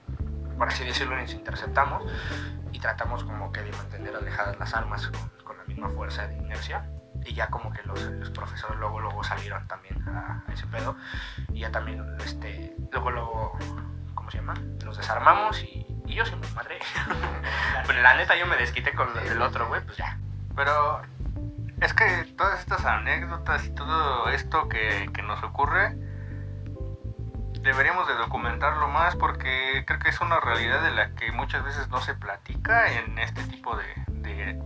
por 0.57 0.67
así 0.67 0.83
decirlo, 0.83 1.15
les 1.15 1.33
interceptamos 1.33 2.03
y 2.73 2.79
tratamos 2.79 3.23
como 3.23 3.51
que 3.51 3.61
de 3.61 3.71
mantener 3.71 4.15
alejadas 4.15 4.57
las 4.59 4.73
armas 4.73 5.07
con, 5.07 5.29
con 5.45 5.57
la 5.57 5.63
misma 5.65 5.89
fuerza 5.89 6.27
de 6.27 6.35
inercia. 6.37 6.89
Y 7.25 7.33
ya 7.35 7.47
como 7.47 7.71
que 7.71 7.81
los, 7.83 8.01
los 8.01 8.31
profesores 8.31 8.77
luego, 8.79 8.99
luego 8.99 9.23
salieron 9.23 9.65
también 9.67 10.01
a, 10.09 10.43
a 10.45 10.51
ese 10.51 10.67
pedo. 10.67 10.97
Y 11.53 11.59
ya 11.59 11.71
también, 11.71 12.03
este, 12.25 12.75
luego, 12.91 13.11
luego, 13.11 13.57
¿cómo 14.15 14.29
se 14.29 14.39
llama? 14.39 14.55
Los 14.83 14.97
desarmamos 14.97 15.63
y, 15.63 15.85
y 16.05 16.15
yo 16.15 16.25
sí 16.25 16.35
me 16.35 16.47
madré. 16.49 16.79
Pero 17.87 18.01
la 18.01 18.15
neta 18.15 18.35
yo 18.35 18.45
me 18.47 18.57
desquité 18.57 18.93
con 18.93 19.13
del 19.13 19.41
otro, 19.41 19.67
güey, 19.67 19.85
pues 19.85 19.97
ya. 19.97 20.17
Pero 20.55 21.01
es 21.79 21.93
que 21.93 22.33
todas 22.37 22.59
estas 22.59 22.83
anécdotas 22.85 23.65
y 23.65 23.69
todo 23.71 24.29
esto 24.29 24.67
que, 24.67 25.09
que 25.13 25.21
nos 25.21 25.41
ocurre, 25.43 25.95
deberíamos 27.63 28.07
de 28.07 28.15
documentarlo 28.15 28.89
más 28.89 29.15
porque 29.15 29.83
creo 29.87 29.99
que 29.99 30.09
es 30.09 30.19
una 30.19 30.39
realidad 30.39 30.83
de 30.83 30.91
la 30.91 31.15
que 31.15 31.31
muchas 31.31 31.63
veces 31.63 31.87
no 31.87 32.01
se 32.01 32.13
platica 32.13 32.91
en 32.91 33.17
este 33.17 33.43
tipo 33.45 33.75
de, 33.75 34.03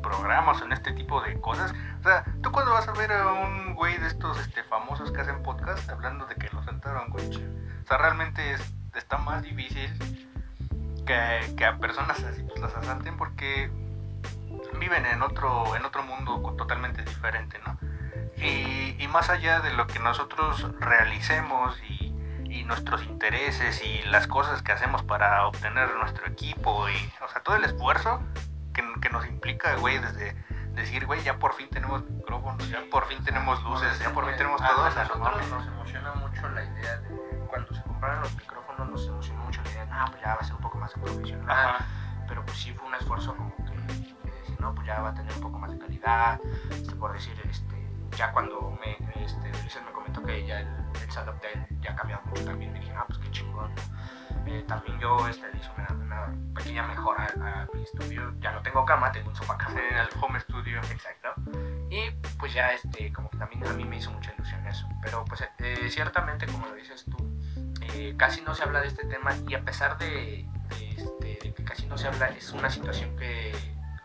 programas 0.01 0.61
o 0.61 0.65
en 0.65 0.71
este 0.71 0.93
tipo 0.93 1.21
de 1.21 1.39
cosas. 1.39 1.73
O 1.99 2.03
sea, 2.03 2.23
tú 2.41 2.51
cuando 2.51 2.71
vas 2.71 2.87
a 2.87 2.93
ver 2.93 3.11
a 3.11 3.31
un 3.33 3.75
güey 3.75 3.97
de 3.97 4.07
estos 4.07 4.39
este, 4.39 4.63
famosos 4.63 5.11
que 5.11 5.21
hacen 5.21 5.43
podcast 5.43 5.87
hablando 5.89 6.25
de 6.25 6.35
que 6.35 6.49
lo 6.49 6.63
sentaron, 6.63 7.09
güey. 7.09 7.27
O 7.27 7.87
sea, 7.87 7.97
realmente 7.97 8.53
es, 8.53 8.73
está 8.95 9.17
más 9.17 9.43
difícil 9.43 9.91
que, 11.05 11.53
que 11.55 11.65
a 11.65 11.77
personas 11.77 12.23
así 12.23 12.43
pues, 12.43 12.59
las 12.59 12.73
asalten 12.75 13.17
porque 13.17 13.69
viven 14.79 15.05
en 15.05 15.21
otro, 15.21 15.75
en 15.75 15.85
otro 15.85 16.03
mundo 16.03 16.55
totalmente 16.57 17.03
diferente, 17.03 17.59
¿no? 17.65 17.77
Y, 18.37 18.95
y 18.99 19.07
más 19.07 19.29
allá 19.29 19.59
de 19.59 19.73
lo 19.73 19.87
que 19.87 19.99
nosotros 19.99 20.65
realicemos 20.79 21.77
y, 21.89 21.96
y, 22.59 22.63
nuestros 22.63 23.03
intereses 23.05 23.83
y 23.83 24.03
las 24.09 24.27
cosas 24.27 24.61
que 24.61 24.71
hacemos 24.71 25.03
para 25.03 25.47
obtener 25.47 25.89
nuestro 25.95 26.27
equipo 26.27 26.89
y, 26.89 26.95
o 27.23 27.27
sea, 27.29 27.41
todo 27.43 27.55
el 27.55 27.63
esfuerzo 27.63 28.21
que, 28.73 28.83
que 29.01 29.09
nos 29.09 29.25
implica, 29.27 29.75
güey, 29.75 29.99
desde 29.99 30.35
decir, 30.77 31.05
güey, 31.05 31.21
ya 31.23 31.37
por 31.39 31.53
fin 31.53 31.67
tenemos 31.69 32.07
micrófonos, 32.09 32.69
ya 32.69 32.81
por 32.91 33.05
fin 33.07 33.23
tenemos 33.23 33.61
luces, 33.63 33.99
ya 33.99 34.11
por 34.11 34.25
fin 34.27 34.37
tenemos 34.37 34.61
todo. 34.61 34.83
A 34.83 34.89
nosotros 34.89 35.49
nos 35.49 35.67
emociona 35.67 36.13
mucho 36.13 36.47
la 36.49 36.63
idea 36.63 36.97
de 36.97 37.45
cuando 37.47 37.73
se 37.73 37.81
compraron 37.81 38.21
los 38.21 38.35
micrófonos, 38.35 38.89
nos 38.89 39.07
emocionó 39.07 39.43
mucho 39.43 39.61
la 39.63 39.71
idea 39.71 39.85
de, 39.85 39.91
ah, 39.91 40.05
pues 40.09 40.21
ya 40.21 40.35
va 40.35 40.41
a 40.41 40.43
ser 40.43 40.55
un 40.55 40.61
poco 40.61 40.77
más 40.77 40.93
profesional. 40.93 41.49
Ajá. 41.49 41.85
Pero 42.27 42.45
pues 42.45 42.57
sí 42.57 42.73
fue 42.73 42.87
un 42.87 42.95
esfuerzo 42.95 43.35
como 43.35 43.55
que, 43.57 43.63
que 43.63 44.61
no, 44.61 44.73
pues 44.75 44.85
ya 44.85 45.01
va 45.01 45.09
a 45.09 45.13
tener 45.13 45.33
un 45.33 45.41
poco 45.41 45.57
más 45.57 45.71
de 45.71 45.79
calidad, 45.79 46.39
este, 46.69 46.95
por 46.95 47.13
decir, 47.13 47.33
este, 47.49 47.76
ya 48.17 48.31
cuando 48.31 48.77
me, 48.81 48.97
este, 49.23 49.49
Ulises 49.61 49.83
me 49.85 49.91
comentó 49.91 50.23
que 50.23 50.45
ya 50.45 50.59
el, 50.59 50.67
el 50.67 51.11
setup 51.11 51.39
de 51.41 51.53
él 51.53 51.67
ya 51.81 51.91
ha 51.91 51.95
cambiado 51.95 52.23
mucho 52.25 52.43
también, 52.43 52.73
dije, 52.73 52.91
ah, 52.95 53.05
pues 53.07 53.19
qué 53.19 53.31
chingón. 53.31 53.71
Eh, 54.47 54.63
también 54.67 54.97
yo 54.99 55.27
este, 55.27 55.45
hice 55.55 55.69
una, 55.77 55.87
una 56.03 56.53
pequeña 56.55 56.87
mejora 56.87 57.27
a, 57.41 57.67
mi 57.75 57.83
estudio. 57.83 58.33
Ya 58.39 58.51
no 58.53 58.61
tengo 58.61 58.85
cama, 58.85 59.11
tengo 59.11 59.29
un 59.29 59.35
sofá 59.35 59.57
cama. 59.57 59.79
en 59.79 59.97
el 59.97 60.07
home 60.19 60.39
studio. 60.39 60.79
Exacto. 60.89 61.29
Y 61.89 62.11
pues 62.39 62.53
ya 62.53 62.71
este, 62.71 63.11
como 63.13 63.29
que 63.29 63.37
también 63.37 63.65
a 63.67 63.73
mí 63.73 63.83
me 63.83 63.97
hizo 63.97 64.11
mucha 64.11 64.33
ilusión 64.33 64.65
eso. 64.65 64.87
Pero 65.03 65.23
pues 65.25 65.43
eh, 65.59 65.89
ciertamente, 65.89 66.47
como 66.47 66.65
lo 66.65 66.75
dices 66.75 67.05
tú, 67.05 67.17
eh, 67.93 68.15
casi 68.17 68.41
no 68.41 68.55
se 68.55 68.63
habla 68.63 68.81
de 68.81 68.87
este 68.87 69.05
tema 69.05 69.35
y 69.47 69.53
a 69.53 69.63
pesar 69.63 69.97
de, 69.97 70.47
de, 70.69 70.89
este, 70.91 71.39
de, 71.43 71.53
que 71.53 71.63
casi 71.63 71.85
no 71.85 71.97
se 71.97 72.07
habla, 72.07 72.29
es 72.29 72.51
una 72.53 72.69
situación 72.69 73.15
que 73.17 73.53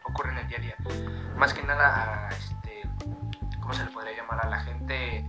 ocurre 0.05 0.33
en 0.33 0.39
el 0.39 0.49
día 0.49 0.59
a 0.59 0.61
día. 0.61 0.77
Más 1.37 1.55
que 1.55 1.63
nada, 1.63 2.27
a, 2.27 2.29
este, 2.31 2.52
¿cómo 3.73 3.85
se 3.85 3.85
le 3.87 3.91
podría 3.91 4.17
llamar 4.17 4.45
a 4.45 4.49
la 4.51 4.61
gente 4.61 5.25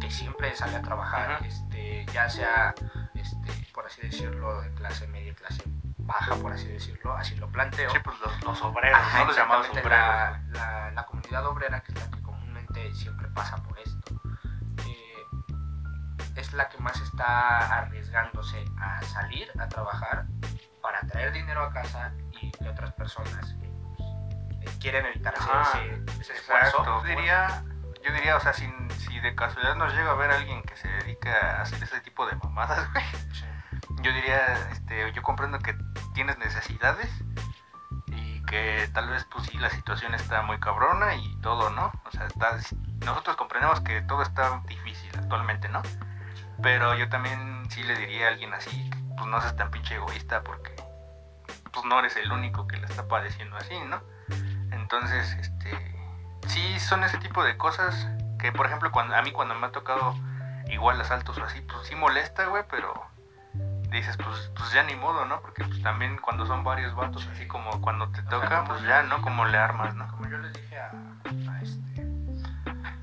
que 0.00 0.10
siempre 0.10 0.54
sale 0.56 0.76
a 0.76 0.82
trabajar? 0.82 1.40
Uh 1.40 1.44
-huh. 1.44 1.46
este, 1.46 2.06
ya 2.12 2.30
sea 2.30 2.74
este, 3.14 3.52
por 3.74 3.84
así 3.86 4.00
decirlo, 4.00 4.62
de 4.62 4.72
clase 4.74 5.06
media, 5.08 5.34
clase 5.34 5.62
baja, 5.98 6.34
por 6.36 6.52
así 6.52 6.68
decirlo, 6.68 7.14
así 7.14 7.36
lo 7.36 7.48
planteo. 7.48 7.90
Sí, 7.90 7.98
pues 8.02 8.18
los, 8.20 8.42
los 8.42 8.62
obreros, 8.62 8.98
Ajá, 8.98 9.18
¿no? 9.20 9.24
Los 9.26 9.36
llamados 9.36 9.68
obreros. 9.68 9.90
La, 9.90 10.42
la, 10.48 10.90
la, 10.92 11.06
comunidad 11.06 11.46
obrera, 11.46 11.82
que 11.82 11.92
es 11.92 12.00
la 12.00 12.10
que 12.10 12.22
comúnmente 12.22 12.94
siempre 12.94 13.28
pasa 13.28 13.56
por 13.56 13.78
esto, 13.78 14.14
eh, 14.86 15.24
es 16.36 16.52
la 16.54 16.68
que 16.70 16.78
más 16.78 16.98
está 17.00 17.80
arriesgándose 17.80 18.64
a 18.78 19.02
salir 19.02 19.50
a 19.58 19.68
trabajar 19.68 20.26
para 20.80 21.00
traer 21.02 21.32
dinero 21.32 21.62
a 21.62 21.70
casa 21.72 22.12
y 22.40 22.50
que 22.50 22.68
otras 22.68 22.92
personas 22.92 23.54
que 23.54 23.68
pues, 24.62 24.76
quieren 24.76 25.04
evitar 25.06 25.34
Ah, 25.38 25.70
ese, 25.74 26.20
ese 26.20 26.32
esfuerzo. 26.34 26.82
Pues, 26.84 27.16
diría, 27.16 27.64
yo 28.04 28.12
diría, 28.12 28.36
o 28.36 28.40
sea, 28.40 28.52
si, 28.52 28.70
si 28.98 29.18
de 29.20 29.34
casualidad 29.34 29.76
nos 29.76 29.92
llega 29.94 30.10
a 30.10 30.14
ver 30.14 30.30
alguien 30.30 30.62
que 30.62 30.76
se 30.76 30.88
dedica 30.88 31.58
a 31.58 31.62
hacer 31.62 31.82
ese 31.82 32.00
tipo 32.00 32.26
de 32.26 32.36
mamadas, 32.36 32.90
güey. 32.92 33.04
sí. 33.32 33.44
Yo 34.02 34.12
diría, 34.12 34.54
este, 34.70 35.12
yo 35.12 35.22
comprendo 35.22 35.58
que 35.58 35.74
tienes 36.12 36.38
necesidades 36.38 37.08
y 38.08 38.42
que 38.44 38.88
tal 38.92 39.08
vez, 39.08 39.26
pues 39.30 39.46
sí, 39.46 39.56
la 39.58 39.70
situación 39.70 40.14
está 40.14 40.42
muy 40.42 40.60
cabrona 40.60 41.14
y 41.14 41.40
todo, 41.40 41.70
¿no? 41.70 41.90
O 42.04 42.10
sea, 42.10 42.26
está, 42.26 42.58
nosotros 43.04 43.36
comprendemos 43.36 43.80
que 43.80 44.02
todo 44.02 44.22
está 44.22 44.60
difícil 44.66 45.10
actualmente, 45.16 45.68
¿no? 45.68 45.82
Pero 46.62 46.94
yo 46.94 47.08
también 47.08 47.64
sí 47.70 47.82
le 47.82 47.96
diría 47.96 48.26
a 48.26 48.30
alguien 48.30 48.52
así, 48.52 48.90
pues 49.16 49.26
no 49.28 49.40
seas 49.40 49.56
tan 49.56 49.70
pinche 49.70 49.94
egoísta 49.94 50.42
porque 50.42 50.74
pues 51.72 51.86
no 51.86 51.98
eres 51.98 52.16
el 52.16 52.30
único 52.30 52.66
que 52.66 52.76
la 52.76 52.86
está 52.86 53.08
padeciendo 53.08 53.56
así, 53.56 53.78
¿no? 53.88 54.02
Entonces, 54.70 55.32
este, 55.40 55.93
sí 56.46 56.78
son 56.80 57.04
ese 57.04 57.18
tipo 57.18 57.42
de 57.44 57.56
cosas 57.56 58.08
que, 58.38 58.52
por 58.52 58.66
ejemplo, 58.66 58.92
cuando 58.92 59.16
a 59.16 59.22
mí 59.22 59.32
cuando 59.32 59.54
me 59.54 59.66
ha 59.66 59.72
tocado 59.72 60.14
igual 60.68 61.00
asaltos 61.00 61.38
o 61.38 61.44
así, 61.44 61.60
pues 61.62 61.86
sí 61.86 61.94
molesta, 61.94 62.46
güey, 62.46 62.64
pero 62.68 62.92
dices, 63.90 64.16
pues, 64.16 64.50
pues 64.56 64.72
ya 64.72 64.82
ni 64.82 64.96
modo, 64.96 65.24
¿no? 65.24 65.40
Porque 65.40 65.64
pues 65.64 65.82
también 65.82 66.18
cuando 66.18 66.46
son 66.46 66.64
varios 66.64 66.94
vatos, 66.94 67.26
así 67.32 67.46
como 67.46 67.80
cuando 67.80 68.08
te 68.10 68.22
toca, 68.24 68.46
o 68.46 68.48
sea, 68.48 68.64
pues 68.64 68.82
ya, 68.82 69.02
¿no? 69.04 69.22
Como 69.22 69.44
le 69.46 69.56
armas, 69.56 69.94
¿no? 69.94 70.06
Como 70.08 70.28
yo 70.28 70.38
les 70.38 70.52
dije 70.52 70.78
a, 70.78 70.90
a 70.90 71.62
este, 71.62 72.02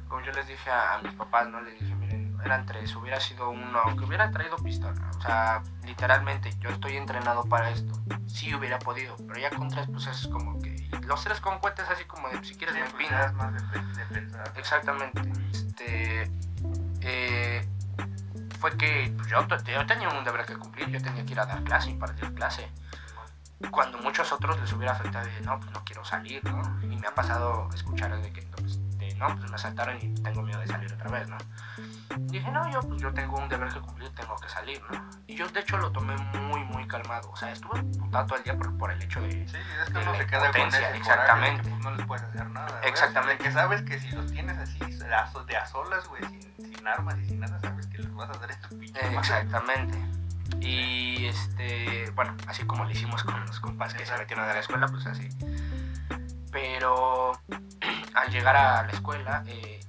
como 0.07 0.21
yo 0.21 0.31
les 0.33 0.47
dije 0.47 0.69
a, 0.69 0.95
a, 0.95 1.01
mis 1.01 1.13
papás, 1.13 1.47
¿no? 1.47 1.61
Les 1.61 1.79
dije, 1.79 1.95
miren, 1.95 2.37
eran 2.43 2.65
tres, 2.65 2.95
hubiera 2.95 3.19
sido 3.19 3.49
uno, 3.49 3.79
que 3.97 4.03
hubiera 4.03 4.29
traído 4.31 4.57
pistola, 4.57 4.99
o 5.17 5.21
sea, 5.21 5.63
literalmente, 5.85 6.53
yo 6.59 6.69
estoy 6.69 6.97
entrenado 6.97 7.43
para 7.43 7.69
esto, 7.69 7.93
sí 8.27 8.53
hubiera 8.53 8.77
podido, 8.79 9.15
pero 9.27 9.39
ya 9.39 9.49
con 9.49 9.69
tres, 9.69 9.87
pues 9.91 10.07
es 10.07 10.27
como 10.27 10.61
que, 10.61 10.80
los 11.05 11.23
tres 11.23 11.39
con 11.39 11.59
cohetes 11.59 11.89
así 11.89 12.05
como 12.05 12.29
de, 12.29 12.43
si 12.43 12.55
quieres 12.55 12.75
sí, 12.75 12.81
me 12.81 12.87
empinas. 12.89 13.33
más 13.33 13.53
de, 13.53 13.59
de 13.59 14.05
pensar. 14.05 14.53
Exactamente, 14.55 15.21
este, 15.51 16.31
eh, 17.01 17.67
fue 18.59 18.77
que 18.77 19.11
pues, 19.17 19.27
yo, 19.27 19.47
yo, 19.47 19.85
tenía 19.87 20.09
un 20.09 20.23
deber 20.23 20.45
que 20.45 20.55
cumplir, 20.55 20.87
yo 20.89 21.01
tenía 21.01 21.25
que 21.25 21.31
ir 21.31 21.39
a 21.39 21.45
dar 21.45 21.63
clase, 21.63 21.89
impartir 21.89 22.31
clase. 22.33 22.69
Cuando 23.71 23.97
muchos 23.99 24.31
otros 24.31 24.59
les 24.59 24.71
hubiera 24.73 24.93
afectado 24.93 25.25
de 25.25 25.41
no, 25.41 25.59
pues 25.59 25.71
no 25.71 25.83
quiero 25.83 26.03
salir, 26.05 26.43
¿no? 26.45 26.61
Y 26.81 26.95
me 26.95 27.07
ha 27.07 27.13
pasado 27.13 27.69
escuchar 27.73 28.19
de 28.21 28.31
que 28.31 28.43
pues, 28.43 28.79
de, 28.97 29.13
no, 29.15 29.35
pues 29.35 29.49
me 29.49 29.55
asaltaron 29.55 29.97
y 29.97 30.13
tengo 30.15 30.41
miedo 30.43 30.59
de 30.59 30.67
salir 30.67 30.93
otra 30.93 31.09
vez, 31.09 31.27
¿no? 31.27 31.37
Dije, 32.19 32.51
no, 32.51 32.69
yo 32.71 32.81
pues 32.81 33.01
yo 33.01 33.13
tengo 33.13 33.37
un 33.37 33.49
deber 33.49 33.73
que 33.73 33.79
cumplir, 33.79 34.09
tengo 34.15 34.35
que 34.35 34.49
salir, 34.49 34.81
¿no? 34.91 35.09
Y 35.27 35.35
yo 35.35 35.47
de 35.49 35.59
hecho 35.59 35.77
lo 35.77 35.91
tomé 35.91 36.15
muy, 36.15 36.63
muy 36.65 36.87
calmado. 36.87 37.29
O 37.31 37.35
sea, 37.35 37.51
estuve 37.51 37.81
putado 37.83 38.25
todo 38.25 38.37
el 38.37 38.43
día 38.43 38.57
por, 38.57 38.77
por 38.77 38.91
el 38.91 39.01
hecho 39.01 39.21
de. 39.21 39.31
Sí, 39.47 39.57
es 39.83 39.89
que 39.91 39.97
uno 39.97 40.15
se 40.15 40.25
queda 40.27 40.51
con 40.51 40.67
ese 40.67 40.97
exactamente. 40.97 41.63
Que, 41.63 41.69
pues, 41.69 41.83
no 41.83 41.91
les 41.95 42.05
puedes 42.05 42.23
hacer 42.23 42.49
nada. 42.49 42.81
Exactamente. 42.83 43.43
Que 43.43 43.51
sabes 43.51 43.81
que 43.83 43.99
si 43.99 44.09
los 44.11 44.31
tienes 44.31 44.57
así 44.57 44.79
de 45.45 45.57
a 45.57 45.65
solas, 45.65 46.07
güey, 46.07 46.23
sin, 46.23 46.75
sin 46.75 46.87
armas 46.87 47.17
y 47.19 47.25
sin 47.25 47.39
nada, 47.39 47.59
sabes 47.59 47.87
que 47.87 47.99
les 47.99 48.13
vas 48.13 48.29
a 48.29 48.33
hacer 48.33 48.51
esto 48.51 48.69
pinche. 48.69 48.99
Eh, 48.99 49.15
exactamente. 49.17 49.97
Y 50.59 51.25
este, 51.25 52.09
bueno, 52.11 52.35
así 52.47 52.65
como 52.65 52.83
lo 52.85 52.91
hicimos 52.91 53.23
con 53.23 53.39
los 53.45 53.59
compas 53.59 53.93
que 53.93 54.05
se 54.05 54.17
metieron 54.17 54.45
a 54.45 54.53
la 54.53 54.59
escuela, 54.59 54.87
pues 54.87 55.05
así. 55.07 55.27
Pero 56.51 57.33
al 58.13 58.31
llegar 58.31 58.55
a 58.55 58.83
la 58.83 58.91
escuela, 58.91 59.43
eh, 59.47 59.79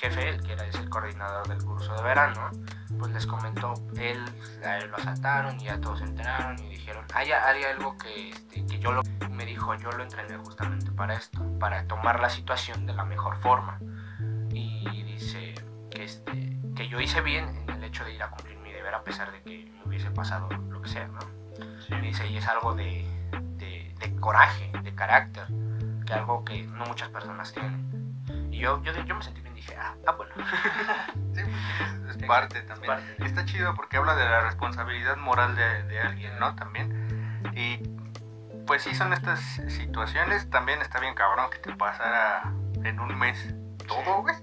jefe, 0.00 0.30
el 0.30 0.42
que 0.42 0.52
era 0.54 0.64
el 0.64 0.88
coordinador 0.88 1.46
del 1.46 1.62
curso 1.62 1.94
de 1.94 2.02
verano, 2.02 2.50
pues 2.98 3.12
les 3.12 3.26
comentó, 3.26 3.74
él, 3.98 4.24
a 4.64 4.78
él 4.78 4.90
lo 4.90 4.96
asaltaron 4.96 5.60
y 5.60 5.64
ya 5.64 5.78
todos 5.78 5.98
se 5.98 6.04
enteraron 6.06 6.58
y 6.58 6.70
dijeron, 6.70 7.04
hay, 7.14 7.30
hay 7.30 7.64
algo 7.64 7.96
que, 7.98 8.30
este, 8.30 8.64
que 8.66 8.78
yo 8.78 8.92
lo, 8.92 9.02
me 9.30 9.44
dijo, 9.44 9.74
yo 9.74 9.90
lo 9.92 10.02
entrené 10.02 10.38
justamente 10.38 10.90
para 10.90 11.14
esto, 11.14 11.40
para 11.58 11.86
tomar 11.86 12.18
la 12.20 12.30
situación 12.30 12.86
de 12.86 12.94
la 12.94 13.04
mejor 13.04 13.36
forma. 13.40 13.78
Y 14.52 15.02
dice 15.04 15.54
que, 15.90 16.04
este, 16.04 16.56
que 16.74 16.88
yo 16.88 16.98
hice 16.98 17.20
bien 17.20 17.64
en 17.68 17.70
el 17.70 17.84
hecho 17.84 18.04
de 18.04 18.14
ir 18.14 18.22
a 18.22 18.30
cumplir 18.30 18.58
mi 18.58 18.72
deber 18.72 18.94
a 18.94 19.04
pesar 19.04 19.30
de 19.30 19.42
que 19.42 19.70
me 19.70 19.84
hubiese 19.84 20.10
pasado 20.10 20.48
lo 20.48 20.80
que 20.80 20.88
sea, 20.88 21.08
¿no? 21.08 21.20
Sí. 21.86 21.94
Y 21.94 22.00
dice, 22.00 22.26
y 22.26 22.38
es 22.38 22.48
algo 22.48 22.74
de, 22.74 23.06
de, 23.58 23.94
de, 23.98 24.16
coraje, 24.16 24.72
de 24.82 24.94
carácter, 24.94 25.46
que 26.06 26.12
algo 26.14 26.42
que 26.42 26.62
no 26.62 26.86
muchas 26.86 27.10
personas 27.10 27.52
tienen. 27.52 28.16
Y 28.50 28.58
yo, 28.58 28.82
yo, 28.82 28.92
yo 29.04 29.14
me 29.14 29.22
sentí 29.22 29.40
bien, 29.42 29.49
dije, 29.60 29.76
ah, 29.76 29.94
ah 30.06 30.12
bueno. 30.12 30.34
sí, 31.34 31.40
es, 31.40 32.16
es 32.16 32.26
parte 32.26 32.62
también. 32.62 32.92
Es 32.92 33.04
parte. 33.04 33.24
Está 33.24 33.44
chido 33.44 33.74
porque 33.74 33.96
habla 33.96 34.14
de 34.14 34.24
la 34.24 34.40
responsabilidad 34.42 35.16
moral 35.16 35.54
de, 35.56 35.82
de 35.84 36.00
alguien, 36.00 36.38
¿no? 36.38 36.54
También. 36.56 37.40
Y 37.54 37.78
pues 38.66 38.82
sí, 38.82 38.94
son 38.94 39.12
estas 39.12 39.40
situaciones. 39.68 40.48
También 40.50 40.80
está 40.80 41.00
bien 41.00 41.14
cabrón 41.14 41.50
que 41.50 41.58
te 41.58 41.74
pasara 41.74 42.42
en 42.84 43.00
un 43.00 43.18
mes 43.18 43.54
todo, 43.86 44.22
güey. 44.22 44.34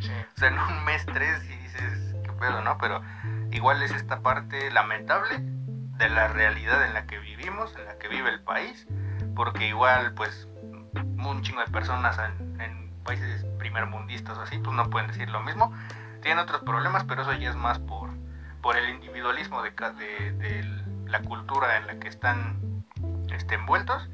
Sí. 0.00 0.10
o 0.36 0.38
sea, 0.38 0.48
en 0.48 0.58
un 0.58 0.84
mes 0.84 1.06
tres 1.06 1.44
y 1.44 1.56
dices, 1.56 2.16
qué 2.22 2.32
pedo, 2.32 2.62
¿no? 2.62 2.78
Pero 2.78 3.02
igual 3.50 3.82
es 3.82 3.92
esta 3.92 4.20
parte 4.20 4.70
lamentable 4.70 5.38
de 5.38 6.10
la 6.10 6.28
realidad 6.28 6.84
en 6.84 6.94
la 6.94 7.06
que 7.06 7.18
vivimos, 7.18 7.74
en 7.76 7.86
la 7.86 7.98
que 7.98 8.08
vive 8.08 8.28
el 8.28 8.42
país, 8.42 8.86
porque 9.34 9.66
igual, 9.66 10.14
pues, 10.14 10.48
un 10.92 11.42
chingo 11.42 11.60
de 11.60 11.70
personas 11.70 12.18
en, 12.18 12.60
en 12.60 12.85
países 13.06 13.44
primermundistas 13.58 14.36
o 14.38 14.42
así, 14.42 14.58
pues 14.58 14.76
no 14.76 14.90
pueden 14.90 15.08
decir 15.08 15.30
lo 15.30 15.40
mismo. 15.42 15.72
Tienen 16.22 16.38
otros 16.38 16.62
problemas, 16.62 17.04
pero 17.04 17.22
eso 17.22 17.32
ya 17.34 17.50
es 17.50 17.56
más 17.56 17.78
por, 17.78 18.10
por 18.60 18.76
el 18.76 18.90
individualismo 18.90 19.62
de, 19.62 19.70
de, 19.70 20.32
de 20.32 20.64
la 21.06 21.20
cultura 21.22 21.76
en 21.76 21.86
la 21.86 21.98
que 21.98 22.08
están 22.08 22.84
este, 23.30 23.54
envueltos 23.54 24.08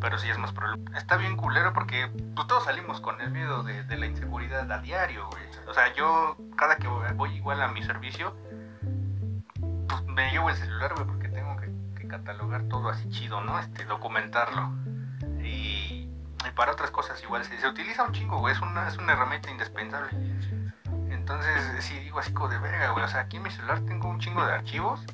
pero 0.00 0.18
sí 0.18 0.28
es 0.28 0.38
más 0.38 0.52
problema. 0.52 0.96
Está 0.96 1.16
bien 1.16 1.36
culero 1.36 1.72
porque 1.72 2.08
pues, 2.34 2.46
todos 2.46 2.64
salimos 2.64 3.00
con 3.00 3.20
el 3.20 3.30
miedo 3.30 3.62
de, 3.62 3.96
la 3.96 4.06
inseguridad 4.06 4.70
a 4.70 4.78
diario, 4.78 5.28
güey. 5.28 5.42
O 5.68 5.74
sea, 5.74 5.92
yo 5.94 6.36
cada 6.56 6.76
que 6.76 6.86
voy 6.86 7.34
igual 7.34 7.62
a 7.62 7.68
mi 7.68 7.82
servicio, 7.82 8.36
pues 9.88 10.04
me 10.04 10.30
llevo 10.30 10.50
el 10.50 10.56
celular, 10.56 10.94
porque 10.94 11.28
tengo 11.28 11.56
que, 11.56 11.70
que, 12.00 12.08
catalogar 12.08 12.64
todo 12.68 12.88
así 12.88 13.08
chido, 13.08 13.40
¿no? 13.40 13.58
Este, 13.58 13.84
documentarlo. 13.84 14.72
Y, 16.46 16.50
para 16.52 16.72
otras 16.72 16.90
cosas 16.90 17.22
igual 17.22 17.44
se, 17.44 17.58
se, 17.58 17.68
utiliza 17.68 18.02
un 18.04 18.12
chingo, 18.12 18.38
güey. 18.38 18.54
Es 18.54 18.60
una, 18.60 18.88
es 18.88 18.96
una 18.98 19.12
herramienta 19.12 19.50
indispensable. 19.50 20.10
Entonces, 21.10 21.84
sí 21.84 21.98
digo 21.98 22.18
así 22.18 22.32
como 22.32 22.48
de 22.48 22.58
verga, 22.58 22.90
güey. 22.90 23.04
O 23.04 23.08
sea, 23.08 23.20
aquí 23.20 23.36
en 23.36 23.42
mi 23.42 23.50
celular 23.50 23.80
tengo 23.80 24.08
un 24.08 24.20
chingo 24.20 24.44
de 24.46 24.52
archivos 24.52 25.04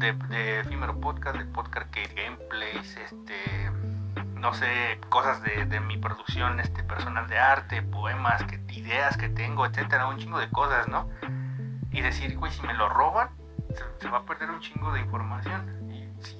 de, 0.00 0.14
de 0.28 0.60
efímero 0.60 0.98
podcast, 0.98 1.36
de 1.36 1.44
podcast 1.44 1.90
que 1.90 2.06
gameplays, 2.14 2.96
este, 2.96 3.70
no 4.34 4.54
sé, 4.54 4.98
cosas 5.08 5.42
de, 5.42 5.66
de 5.66 5.80
mi 5.80 5.98
producción 5.98 6.58
este, 6.58 6.82
personal 6.82 7.28
de 7.28 7.38
arte, 7.38 7.82
poemas, 7.82 8.42
que, 8.44 8.60
ideas 8.72 9.16
que 9.16 9.28
tengo, 9.28 9.66
etcétera, 9.66 10.08
un 10.08 10.18
chingo 10.18 10.38
de 10.38 10.48
cosas, 10.48 10.88
¿no? 10.88 11.08
Y 11.92 12.00
decir, 12.00 12.36
güey, 12.38 12.50
si 12.50 12.62
me 12.66 12.74
lo 12.74 12.88
roban, 12.88 13.28
se, 13.68 13.84
se 14.00 14.08
va 14.08 14.18
a 14.18 14.22
perder 14.24 14.50
un 14.50 14.60
chingo 14.60 14.92
de 14.92 15.00
información. 15.00 15.78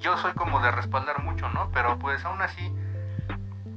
Yo 0.01 0.17
soy 0.17 0.33
como 0.33 0.61
de 0.61 0.71
respaldar 0.71 1.23
mucho, 1.23 1.49
¿no? 1.51 1.71
Pero 1.73 1.99
pues 1.99 2.25
aún 2.25 2.41
así 2.43 2.73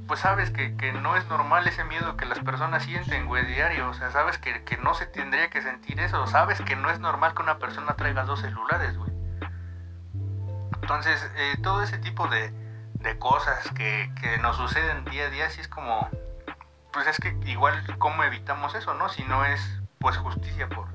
pues 0.06 0.20
sabes 0.20 0.50
que, 0.50 0.76
que, 0.76 0.92
no 0.92 1.16
es 1.16 1.26
normal 1.28 1.66
ese 1.66 1.84
miedo 1.84 2.16
que 2.16 2.26
las 2.26 2.38
personas 2.40 2.82
sienten, 2.82 3.26
güey, 3.26 3.46
diario. 3.46 3.88
O 3.88 3.94
sea, 3.94 4.10
sabes 4.10 4.38
que, 4.38 4.62
que, 4.64 4.76
no 4.76 4.94
se 4.94 5.06
tendría 5.06 5.48
que 5.50 5.62
sentir 5.62 5.98
eso. 6.00 6.26
Sabes 6.26 6.60
que 6.60 6.76
no 6.76 6.90
es 6.90 7.00
normal 7.00 7.34
que 7.34 7.42
una 7.42 7.58
persona 7.58 7.94
traiga 7.94 8.24
dos 8.24 8.40
celulares, 8.40 8.96
güey. 8.98 9.10
Entonces, 10.82 11.30
eh, 11.36 11.56
todo 11.62 11.82
ese 11.82 11.98
tipo 11.98 12.28
de, 12.28 12.50
de 12.94 13.18
cosas 13.18 13.70
que, 13.70 14.12
que, 14.20 14.38
nos 14.38 14.56
suceden 14.56 15.04
día 15.06 15.26
a 15.26 15.30
día, 15.30 15.50
sí 15.50 15.60
es 15.60 15.68
como... 15.68 16.08
Pues 16.92 17.06
es 17.06 17.18
que 17.18 17.36
igual, 17.46 17.82
¿cómo 17.98 18.22
evitamos 18.22 18.74
eso, 18.74 18.94
no? 18.94 19.08
Si 19.08 19.24
no 19.24 19.44
es, 19.44 19.80
pues, 19.98 20.16
justicia 20.18 20.68
por, 20.68 20.86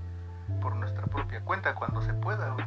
por 0.62 0.75
nuestra 0.75 1.06
propia 1.08 1.42
cuenta 1.42 1.75
cuando 1.75 2.01
se 2.01 2.13
pueda, 2.13 2.51
güey. 2.51 2.66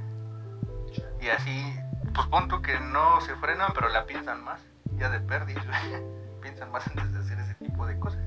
Y 1.20 1.28
así, 1.28 1.78
pues, 2.12 2.26
punto 2.26 2.60
que 2.60 2.78
no 2.80 3.20
se 3.20 3.36
frenan, 3.36 3.70
pero 3.74 3.88
la 3.88 4.06
piensan 4.06 4.42
más. 4.42 4.60
Ya 4.96 5.08
de 5.08 5.20
pérdida, 5.20 5.62
güey 5.88 6.21
piensan 6.42 6.70
más 6.70 6.86
antes 6.88 7.12
de 7.12 7.20
hacer 7.20 7.38
ese 7.38 7.54
tipo 7.54 7.86
de 7.86 7.98
cosas. 7.98 8.20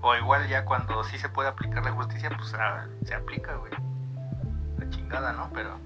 O 0.00 0.16
igual 0.16 0.48
ya 0.48 0.64
cuando 0.64 1.04
sí 1.04 1.18
se 1.18 1.28
puede 1.28 1.48
aplicar 1.48 1.84
la 1.84 1.92
justicia, 1.92 2.30
pues 2.36 2.54
ah, 2.54 2.86
se 3.04 3.14
aplica, 3.14 3.54
güey. 3.54 3.72
La 4.78 4.90
chingada, 4.90 5.32
¿no? 5.32 5.50
Pero 5.52 5.78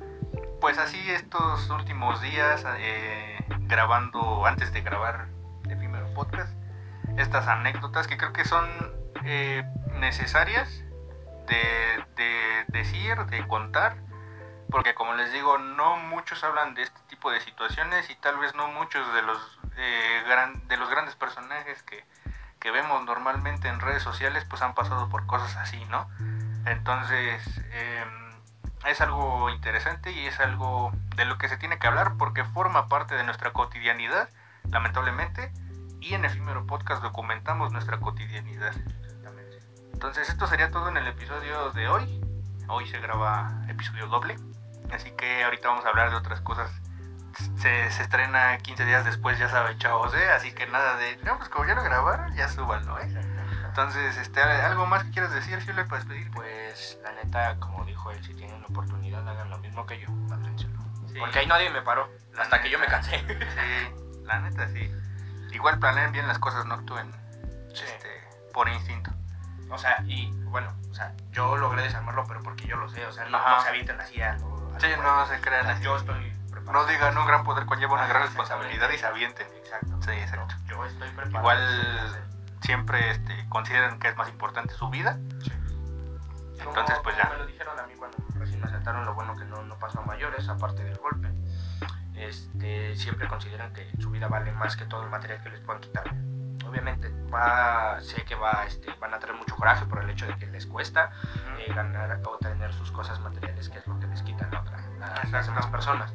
pues 0.61 0.79
así 0.79 0.99
estos 1.11 1.69
últimos 1.69 2.23
días, 2.23 2.65
eh, 2.79 3.39
grabando, 3.61 4.47
antes 4.47 4.73
de 4.73 4.81
grabar 4.81 5.29
efímero 5.69 6.13
podcast, 6.15 6.53
estas 7.19 7.47
anécdotas 7.47 8.07
que 8.07 8.17
creo 8.17 8.33
que 8.33 8.45
son 8.45 8.67
eh, 9.25 9.65
necesarias 10.01 10.83
de, 11.47 12.05
de 12.17 12.65
decir, 12.69 13.17
de 13.27 13.47
contar, 13.47 13.97
porque 14.71 14.95
como 14.95 15.15
les 15.15 15.33
digo, 15.33 15.59
no 15.59 15.99
muchos 15.99 16.43
hablan 16.43 16.75
de 16.75 16.83
este 16.83 17.01
tipo 17.09 17.31
de 17.31 17.41
situaciones 17.41 18.09
y 18.11 18.17
tal 18.17 18.39
vez 18.39 18.55
no 18.55 18.69
muchos 18.69 19.13
de 19.15 19.23
los 19.23 19.56
eh, 19.77 20.23
gran, 20.27 20.67
de 20.69 20.77
los 20.77 20.89
grandes 20.91 21.15
personajes 21.15 21.83
que, 21.83 22.05
que, 22.59 22.71
vemos 22.71 23.05
normalmente 23.05 23.69
en 23.69 23.81
redes 23.81 24.03
sociales 24.03 24.45
pues 24.49 24.63
han 24.63 24.75
pasado 24.75 25.09
por 25.09 25.27
cosas 25.27 25.57
así, 25.57 25.85
¿no? 25.87 26.09
Entonces 26.65 27.43
eh, 27.71 28.05
es 28.87 29.01
algo 29.01 29.51
interesante 29.51 30.13
y 30.13 30.27
es 30.27 30.41
algo 30.41 30.93
de 31.17 31.25
lo 31.25 31.39
que 31.39 31.49
se 31.49 31.57
tiene 31.57 31.79
que 31.79 31.87
hablar 31.87 32.15
porque 32.19 32.45
forma 32.45 32.89
parte 32.89 33.15
de 33.15 33.25
nuestra 33.25 33.53
cotidianidad, 33.53 34.29
lamentablemente, 34.71 35.53
y 36.01 36.15
en 36.15 36.25
Efímero 36.25 36.67
Podcast 36.67 37.03
documentamos 37.03 37.73
nuestra 37.73 37.99
cotidianidad. 37.99 38.75
Entonces 39.93 40.29
esto 40.29 40.47
sería 40.47 40.71
todo 40.71 40.89
en 40.89 40.99
el 40.99 41.07
episodio 41.07 41.71
de 41.73 41.89
hoy. 41.89 42.21
Hoy 42.69 42.87
se 42.87 42.99
graba 43.01 43.51
episodio 43.69 44.07
doble. 44.09 44.37
Así 44.93 45.11
que 45.13 45.43
ahorita 45.43 45.69
vamos 45.69 45.85
a 45.87 45.89
hablar 45.89 46.11
de 46.11 46.17
otras 46.17 46.41
cosas 46.43 46.71
se, 47.57 47.91
se, 47.91 48.03
estrena 48.03 48.59
15 48.59 48.85
días 48.85 49.05
después, 49.05 49.39
ya 49.39 49.49
saben, 49.49 49.79
chavos, 49.79 50.15
¿eh? 50.15 50.31
Así 50.31 50.53
que 50.53 50.67
nada 50.67 50.97
de, 50.97 51.17
no, 51.19 51.37
pues 51.37 51.49
como 51.49 51.67
ya 51.67 51.75
lo 51.75 51.83
grabaron, 51.83 52.35
ya 52.35 52.49
súbanlo, 52.49 52.99
¿eh? 53.01 53.09
Entonces, 53.67 54.17
este, 54.17 54.41
¿algo 54.41 54.87
más 54.87 55.05
que 55.05 55.11
quieras 55.11 55.33
decir, 55.33 55.61
Fiole, 55.61 55.85
para 55.85 55.99
despedir? 55.99 56.31
Pues, 56.31 56.99
la 57.03 57.13
neta, 57.13 57.57
como 57.59 57.85
dijo 57.85 58.11
él, 58.11 58.25
si 58.25 58.35
tienen 58.35 58.61
la 58.61 58.67
oportunidad, 58.69 59.29
hagan 59.29 59.51
lo 59.51 59.59
mismo 59.59 59.87
que 59.87 60.01
yo, 60.01 60.09
Sí. 61.13 61.21
Porque 61.21 61.39
ahí 61.39 61.47
nadie 61.47 61.71
me 61.71 61.81
paró, 61.83 62.11
la 62.35 62.43
hasta 62.43 62.57
neta, 62.57 62.63
que 62.63 62.71
yo 62.71 62.79
me 62.79 62.87
cansé. 62.87 63.19
Sí, 63.19 64.25
la 64.25 64.41
neta, 64.41 64.69
sí. 64.69 64.91
Igual 65.53 65.79
planeen 65.79 66.13
bien 66.13 66.27
las 66.27 66.39
cosas, 66.39 66.67
no 66.67 66.75
actúen 66.75 67.11
sí. 67.73 67.85
este, 67.87 68.09
por 68.53 68.69
instinto. 68.69 69.11
O 69.71 69.79
sea, 69.79 70.03
y 70.07 70.31
bueno, 70.45 70.75
o 70.91 70.95
sea, 70.95 71.15
yo 71.33 71.57
logré 71.57 71.83
desarmarlo, 71.83 72.25
pero 72.27 72.43
porque 72.43 72.67
yo 72.67 72.77
lo 72.77 72.89
sé, 72.89 73.05
o 73.07 73.13
sea, 73.13 73.25
no, 73.27 73.39
no 73.39 73.63
se 73.63 73.69
avienten 73.69 74.01
así 74.01 74.21
a 74.21 74.35
lo, 74.35 74.57
Sí, 74.79 74.89
no 75.03 75.27
se 75.27 75.41
crean 75.41 75.67
así. 75.67 75.83
Yo 75.83 75.97
estoy 75.97 76.36
no 76.73 76.85
digan 76.87 77.17
un 77.17 77.27
gran 77.27 77.45
poder 77.45 77.67
conlleva 77.67 77.95
una 77.95 78.07
gran 78.07 78.23
responsabilidad 78.23 78.91
y 78.91 78.99
se 78.99 79.07
avienten. 79.07 79.47
Exacto. 79.57 79.99
Sí, 80.03 80.11
exacto. 80.11 80.55
Yo 80.67 80.85
estoy 80.85 81.09
preparado. 81.11 81.39
Igual 81.39 82.27
siempre 82.61 83.11
este, 83.11 83.49
consideran 83.49 83.99
que 83.99 84.09
es 84.09 84.17
más 84.17 84.29
importante 84.29 84.75
su 84.75 84.89
vida. 84.89 85.19
Sí. 85.43 85.53
Entonces, 86.59 86.99
pues 87.03 87.17
como 87.17 87.29
ya. 87.29 87.31
me 87.31 87.39
lo 87.39 87.47
dijeron 87.47 87.79
a 87.79 87.87
mí 87.87 87.95
cuando 87.95 88.17
recién 88.35 88.61
me 88.61 88.67
asaltaron, 88.67 89.05
lo 89.05 89.15
bueno 89.15 89.37
que 89.37 89.45
no, 89.45 89.63
no 89.63 89.79
pasó 89.79 90.01
a 90.01 90.05
mayores, 90.05 90.49
aparte 90.49 90.83
del 90.83 90.99
golpe. 90.99 91.31
Este, 92.15 92.97
siempre 92.97 93.29
consideran 93.29 93.73
que 93.73 93.91
su 94.01 94.11
vida 94.11 94.27
vale 94.27 94.51
más 94.53 94.77
que 94.77 94.87
todo 94.87 95.05
el 95.05 95.11
material 95.11 95.43
que 95.43 95.51
les 95.51 95.61
puedan 95.61 95.83
quitar. 95.83 96.05
Obviamente, 96.67 97.13
va, 97.33 98.01
sé 98.01 98.25
que 98.25 98.35
va, 98.35 98.65
este, 98.67 98.93
van 98.95 99.15
a 99.15 99.19
tener 99.19 99.37
mucho 99.37 99.55
coraje 99.55 99.87
por 99.87 100.03
el 100.03 100.11
hecho 100.11 100.27
de 100.27 100.37
que 100.37 100.47
les 100.47 100.67
cuesta 100.67 101.11
eh, 101.59 101.73
ganar 101.73 102.21
o 102.25 102.39
tener 102.39 102.73
sus 102.73 102.91
cosas 102.91 103.21
materiales, 103.21 103.69
que 103.69 103.79
es 103.79 103.87
lo 103.87 103.99
que 104.01 104.07
les 104.09 104.23
quitan 104.23 104.53
a, 104.53 104.61
otra, 104.61 104.79
a 105.01 105.29
las 105.29 105.47
demás 105.47 105.67
personas 105.67 106.13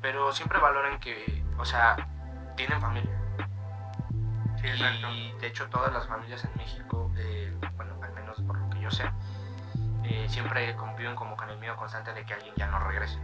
pero 0.00 0.32
siempre 0.32 0.58
valoren 0.58 0.98
que, 0.98 1.44
o 1.58 1.64
sea, 1.64 1.96
tienen 2.56 2.80
familia. 2.80 3.14
Sí, 4.60 4.66
exacto. 4.66 5.08
Y 5.10 5.32
de 5.40 5.46
hecho 5.46 5.68
todas 5.68 5.92
las 5.92 6.06
familias 6.06 6.44
en 6.44 6.50
México, 6.56 7.12
eh, 7.16 7.56
bueno, 7.76 7.94
al 8.02 8.12
menos 8.12 8.40
por 8.42 8.58
lo 8.58 8.70
que 8.70 8.80
yo 8.80 8.90
sé, 8.90 9.04
eh, 10.04 10.26
siempre 10.28 10.74
conviven 10.76 11.14
como 11.14 11.36
con 11.36 11.48
el 11.50 11.58
miedo 11.58 11.76
constante 11.76 12.12
de 12.12 12.24
que 12.24 12.34
alguien 12.34 12.54
ya 12.56 12.66
no 12.66 12.78
regrese. 12.80 13.18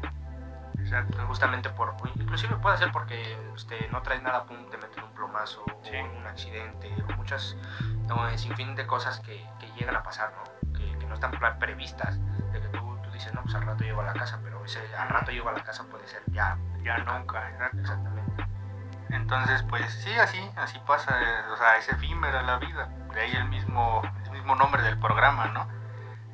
Exacto. 0.78 1.18
Justamente 1.26 1.70
por, 1.70 1.94
inclusive 2.14 2.56
puede 2.56 2.76
ser 2.76 2.92
porque 2.92 3.36
usted 3.54 3.90
no 3.90 4.02
traes 4.02 4.22
nada, 4.22 4.44
pum, 4.44 4.68
te 4.70 4.76
meten 4.76 5.04
un 5.04 5.10
plomazo, 5.12 5.64
sí. 5.82 5.96
o 5.96 6.18
un 6.18 6.26
accidente, 6.26 6.92
o 7.08 7.16
muchas, 7.16 7.56
no, 8.06 8.36
sin 8.36 8.54
fin 8.54 8.74
de 8.74 8.86
cosas 8.86 9.20
que, 9.20 9.44
que 9.58 9.66
llegan 9.78 9.96
a 9.96 10.02
pasar, 10.02 10.32
¿no? 10.36 10.72
Que, 10.78 10.98
que 10.98 11.06
no 11.06 11.14
están 11.14 11.32
previstas, 11.58 12.18
de 12.52 12.60
que 12.60 12.68
tú 12.68 13.10
dices, 13.12 13.32
no, 13.32 13.42
pues 13.42 13.54
al 13.54 13.62
rato 13.62 13.82
llego 13.82 14.02
a 14.02 14.04
la 14.04 14.12
casa, 14.12 14.40
pero 14.42 14.53
ese 14.64 14.80
al 14.96 15.08
rato 15.08 15.30
llego 15.30 15.48
a 15.48 15.52
la 15.52 15.62
casa 15.62 15.84
puede 15.84 16.06
ser 16.06 16.22
ya, 16.28 16.56
ya 16.82 16.98
nunca, 16.98 17.48
exactamente. 17.72 18.46
Entonces, 19.10 19.62
pues 19.68 19.92
sí, 19.92 20.12
así, 20.18 20.50
así 20.56 20.78
pasa, 20.86 21.16
o 21.52 21.56
sea, 21.56 21.76
es 21.76 21.88
efímera 21.88 22.42
la 22.42 22.56
vida, 22.58 22.88
de 23.12 23.20
ahí 23.20 23.32
el 23.32 23.44
mismo, 23.44 24.02
el 24.24 24.32
mismo 24.32 24.56
nombre 24.56 24.82
del 24.82 24.98
programa, 24.98 25.46
¿no? 25.46 25.68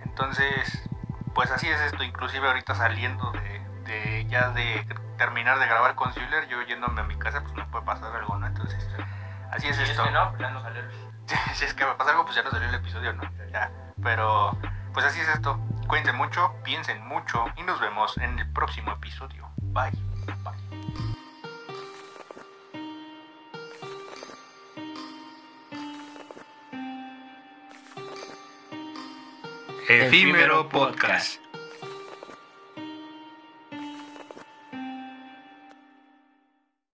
Entonces, 0.03 0.89
pues 1.35 1.51
así 1.51 1.69
es 1.69 1.81
esto, 1.81 2.03
inclusive 2.03 2.47
ahorita 2.49 2.75
saliendo 2.75 3.31
de, 3.33 3.61
de 3.85 4.27
ya 4.27 4.51
de 4.51 4.87
terminar 5.17 5.59
de 5.59 5.67
grabar 5.67 5.95
con 5.95 6.13
Zuller, 6.13 6.49
yo 6.49 6.63
yéndome 6.63 7.03
a 7.03 7.05
mi 7.05 7.19
casa, 7.19 7.43
pues 7.43 7.53
me 7.55 7.65
puede 7.67 7.85
pasar 7.85 8.17
algo, 8.17 8.39
¿no? 8.39 8.47
Entonces, 8.47 8.89
así 9.51 9.69
es 9.69 9.77
si 9.77 9.83
esto. 9.83 10.03
Es 10.03 10.09
que 10.09 10.15
no, 10.15 10.39
ya 10.39 10.51
no 10.51 10.63
salió 10.63 10.81
el... 10.81 10.91
si 11.55 11.65
es 11.67 11.75
que 11.75 11.85
me 11.85 11.95
pasa 11.95 12.13
algo, 12.13 12.25
pues 12.25 12.37
ya 12.37 12.43
no 12.43 12.51
salió 12.51 12.69
el 12.69 12.75
episodio, 12.75 13.13
¿no? 13.13 13.23
Ya, 13.53 13.71
pero, 14.03 14.57
pues 14.95 15.05
así 15.05 15.21
es 15.21 15.29
esto. 15.29 15.61
Cuídense 15.91 16.13
mucho, 16.13 16.55
piensen 16.63 17.05
mucho 17.05 17.47
y 17.57 17.65
nos 17.65 17.81
vemos 17.81 18.17
en 18.19 18.39
el 18.39 18.49
próximo 18.53 18.93
episodio. 18.93 19.51
Bye. 19.57 19.91
Bye. 20.45 20.55
Efímero 29.89 30.69
Podcast. 30.69 31.41